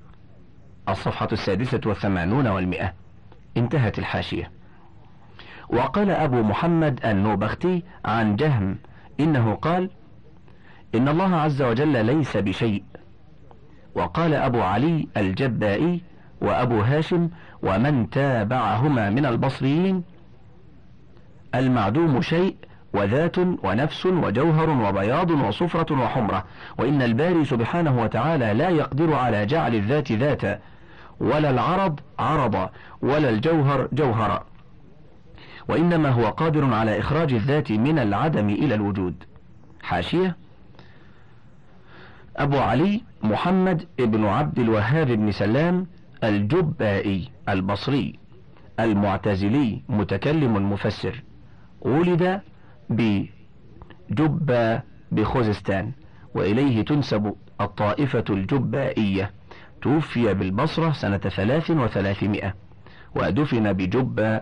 الصفحة 0.90 1.28
السادسة 1.32 1.82
والثمانون 1.86 2.48
والمئة. 2.48 2.94
انتهت 3.58 4.00
الحاشية. 4.00 4.52
وقال 5.70 6.12
أبو 6.12 6.44
محمد 6.44 7.06
النوبختي 7.06 7.84
عن 8.06 8.36
جهم 8.36 8.78
إنه 9.20 9.54
قال 9.54 9.90
إن 10.96 11.08
الله 11.08 11.36
عز 11.36 11.62
وجل 11.62 12.06
ليس 12.06 12.38
بشيء. 12.38 12.84
وقال 13.96 14.34
أبو 14.34 14.62
علي 14.62 15.08
الجبائي 15.18 16.02
وأبو 16.42 16.82
هاشم 16.82 17.30
ومن 17.64 18.10
تابعهما 18.10 19.10
من 19.10 19.26
البصريين 19.26 20.04
المعدوم 21.56 22.22
شيء 22.22 22.56
وذات 22.94 23.38
ونفس 23.38 24.06
وجوهر 24.06 24.70
وبياض 24.70 25.32
وصفرة 25.32 26.04
وحمرة 26.04 26.46
وإن 26.78 27.02
الباري 27.02 27.46
سبحانه 27.46 28.02
وتعالى 28.02 28.54
لا 28.54 28.70
يقدر 28.70 29.14
على 29.14 29.46
جعل 29.46 29.76
الذات 29.76 30.12
ذاتا 30.12 30.60
ولا 31.20 31.50
العرض 31.50 32.00
عرضا 32.20 32.70
ولا 33.02 33.30
الجوهر 33.30 33.88
جوهرا 33.94 34.46
وإنما 35.68 36.10
هو 36.10 36.26
قادر 36.30 36.74
على 36.74 37.00
إخراج 37.00 37.34
الذات 37.34 37.72
من 37.72 38.00
العدم 38.00 38.50
إلى 38.50 38.76
الوجود. 38.76 39.24
حاشية 39.82 40.36
أبو 42.38 42.58
علي 42.58 43.02
محمد 43.24 43.88
بن 44.00 44.26
عبد 44.26 44.60
الوهاب 44.60 45.08
بن 45.08 45.32
سلام 45.32 45.88
الجبائي 46.24 47.30
البصري 47.50 48.20
المعتزلي 48.80 49.84
متكلم 49.90 50.72
مفسر. 50.74 51.24
ولد 51.82 52.42
بجبة 52.90 54.82
بخوزستان 55.12 55.92
وإليه 56.36 56.82
تنسب 56.82 57.36
الطائفة 57.62 58.24
الجبائية. 58.30 59.32
توفي 59.82 60.34
بالبصرة 60.34 60.92
سنة 60.92 61.18
ثلاث 61.18 61.72
وثلاثمائة 61.72 62.54
ودفن 63.16 63.74
بجبة 63.74 64.42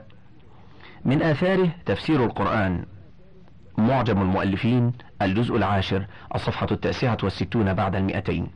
من 1.06 1.22
آثاره 1.22 1.72
تفسير 1.86 2.26
القرآن. 2.26 2.86
معجم 3.78 4.22
المؤلفين 4.22 4.92
الجزء 5.22 5.56
العاشر 5.56 6.08
الصفحة 6.36 6.68
التاسعة 6.72 7.18
والستون 7.24 7.74
بعد 7.74 7.96
المئتين. 7.96 8.48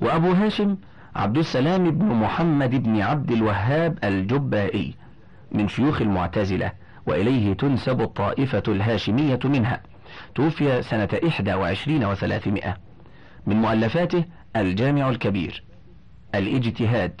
وأبو 0.00 0.32
هاشم 0.32 0.76
عبد 1.16 1.38
السلام 1.38 1.90
بن 1.90 2.06
محمد 2.06 2.70
بن 2.70 3.00
عبد 3.00 3.30
الوهاب 3.30 3.98
الجبائي 4.04 4.94
من 5.52 5.68
شيوخ 5.68 6.02
المعتزلة 6.02 6.72
وإليه 7.06 7.52
تنسب 7.52 8.00
الطائفة 8.00 8.62
الهاشمية 8.68 9.38
منها. 9.44 9.82
توفي 10.34 10.82
سنة 10.82 11.08
إحدى 11.28 11.54
وعشرين 11.54 12.04
وثلاثمائة. 12.04 12.76
من 13.46 13.56
مؤلفاته 13.56 14.24
الجامع 14.56 15.08
الكبير. 15.08 15.64
الاجتهاد. 16.34 17.20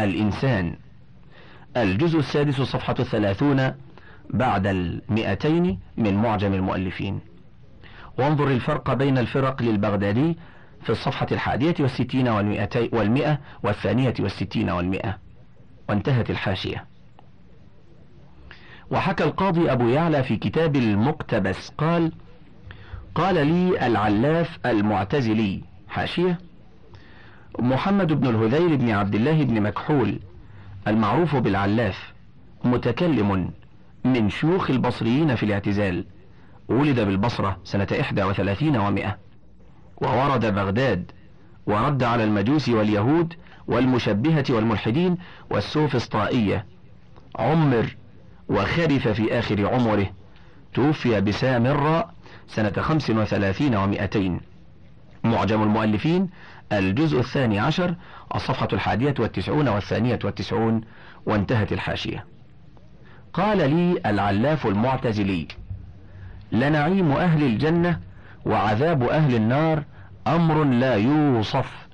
الإنسان. 0.00 0.76
الجزء 1.76 2.18
السادس 2.18 2.60
صفحة 2.60 2.94
الثلاثون 3.00 3.72
بعد 4.30 4.66
المئتين 4.66 5.78
من 5.96 6.14
معجم 6.14 6.54
المؤلفين. 6.54 7.20
وانظر 8.18 8.50
الفرق 8.50 8.94
بين 8.94 9.18
الفرق 9.18 9.62
للبغدادي 9.62 10.36
في 10.82 10.90
الصفحة 10.90 11.26
الحادية 11.32 11.74
والستين 11.80 12.28
والمئة 12.92 13.38
والثانية 13.62 14.14
والستين 14.20 14.70
والمئة. 14.70 15.18
وانتهت 15.88 16.30
الحاشية. 16.30 16.84
وحكى 18.90 19.24
القاضي 19.24 19.72
أبو 19.72 19.88
يعلى 19.88 20.22
في 20.22 20.36
كتاب 20.36 20.76
المقتبس 20.76 21.68
قال 21.68 22.12
قال 23.14 23.46
لي 23.46 23.86
العلاف 23.86 24.58
المعتزلي. 24.66 25.62
حاشية. 25.88 26.38
محمد 27.58 28.12
بن 28.12 28.26
الهذيل 28.26 28.76
بن 28.76 28.90
عبد 28.90 29.14
الله 29.14 29.44
بن 29.44 29.62
مكحول 29.62 30.20
المعروف 30.88 31.36
بالعلاف 31.36 32.12
متكلم 32.64 33.50
من 34.04 34.30
شيوخ 34.30 34.70
البصريين 34.70 35.34
في 35.34 35.42
الاعتزال. 35.42 36.04
ولد 36.68 37.00
بالبصرة 37.00 37.56
سنة 37.64 37.88
إحدى 38.00 38.22
وثلاثين 38.22 38.76
ومائة 38.76 39.18
وورد 40.00 40.54
بغداد 40.54 41.10
ورد 41.66 42.02
على 42.02 42.24
المجوس 42.24 42.68
واليهود 42.68 43.34
والمشبهة 43.68 44.44
والملحدين 44.50 45.18
والسوفسطائية. 45.50 46.66
عمر 47.36 47.96
وخرف 48.48 49.08
في 49.08 49.38
آخر 49.38 49.66
عمره. 49.66 50.06
توفي 50.74 51.20
بسامرة 51.20 52.10
سنة 52.48 52.72
خمس 52.78 53.10
وثلاثين 53.10 53.76
ومائتين 53.76 54.40
معجم 55.24 55.62
المؤلفين 55.62 56.30
الجزء 56.72 57.20
الثاني 57.20 57.58
عشر 57.58 57.94
الصفحة 58.34 58.68
الحادية 58.72 59.14
والتسعون 59.18 59.68
والثانية 59.68 60.18
والتسعون 60.24 60.80
وانتهت 61.26 61.72
الحاشية. 61.72 62.24
قال 63.32 63.58
لي 63.58 64.00
العلاف 64.06 64.66
المعتزلي 64.66 65.48
لنعيم 66.52 67.12
أهل 67.12 67.42
الجنة 67.42 68.00
وعذاب 68.46 69.02
أهل 69.02 69.34
النار 69.34 69.84
أمر 70.26 70.64
لا 70.64 70.94
يوصف. 70.94 71.88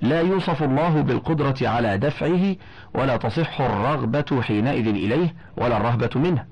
لا 0.00 0.20
يوصف 0.20 0.62
الله 0.62 1.00
بالقدرة 1.00 1.54
على 1.62 1.98
دفعه 1.98 2.56
ولا 2.94 3.16
تصح 3.16 3.60
الرغبة 3.60 4.42
حينئذ 4.42 4.88
إليه 4.88 5.34
ولا 5.56 5.76
الرهبة 5.76 6.10
منه. 6.14 6.44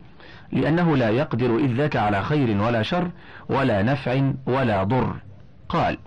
لأنه 0.52 0.96
لا 0.96 1.10
يقدر 1.10 1.56
إذ 1.56 1.74
ذاك 1.74 1.96
على 1.96 2.22
خير 2.22 2.62
ولا 2.62 2.82
شر 2.82 3.10
ولا 3.48 3.82
نفع 3.82 4.32
ولا 4.46 4.82
ضر. 4.82 5.16
قال 5.68 5.98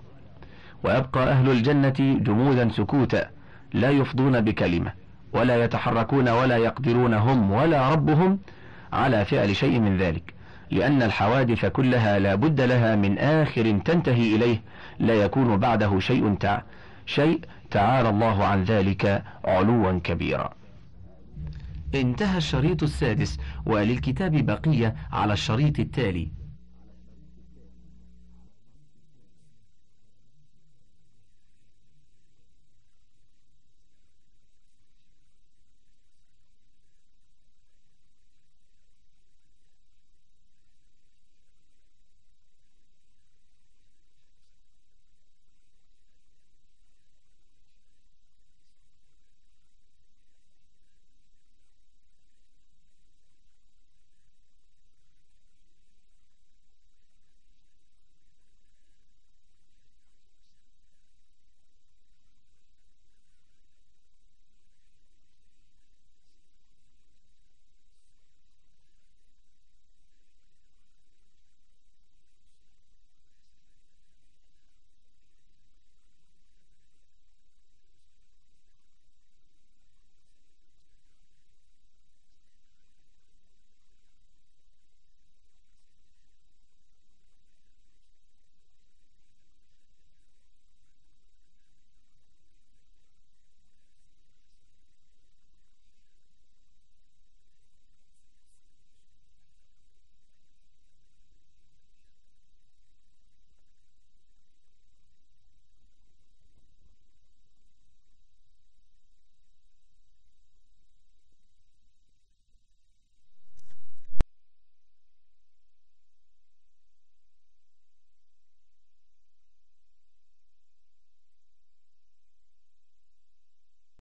ويبقى 0.84 1.32
أهل 1.32 1.50
الجنة 1.50 2.18
جمودا 2.20 2.68
سكوتا 2.68 3.28
لا 3.72 3.90
يفضون 3.90 4.40
بكلمة 4.40 4.92
ولا 5.32 5.64
يتحركون 5.64 6.28
ولا 6.28 6.56
يقدرون 6.56 7.14
هم 7.14 7.50
ولا 7.50 7.90
ربهم 7.90 8.38
على 8.92 9.24
فعل 9.24 9.56
شيء 9.56 9.80
من 9.80 9.96
ذلك. 9.96 10.37
لأن 10.70 11.02
الحوادث 11.02 11.66
كلها 11.66 12.18
لا 12.18 12.34
بد 12.34 12.60
لها 12.60 12.96
من 12.96 13.18
آخر 13.18 13.78
تنتهي 13.78 14.36
إليه 14.36 14.62
لا 14.98 15.14
يكون 15.14 15.56
بعده 15.56 15.98
شيء 16.00 16.34
تع... 16.34 16.62
شيء 17.06 17.40
تعالى 17.70 18.08
الله 18.08 18.44
عن 18.44 18.64
ذلك 18.64 19.22
علوا 19.44 19.98
كبيرا. 19.98 20.50
انتهى 21.94 22.38
الشريط 22.38 22.82
السادس 22.82 23.38
وللكتاب 23.66 24.46
بقية 24.46 24.94
على 25.12 25.32
الشريط 25.32 25.80
التالي. 25.80 26.37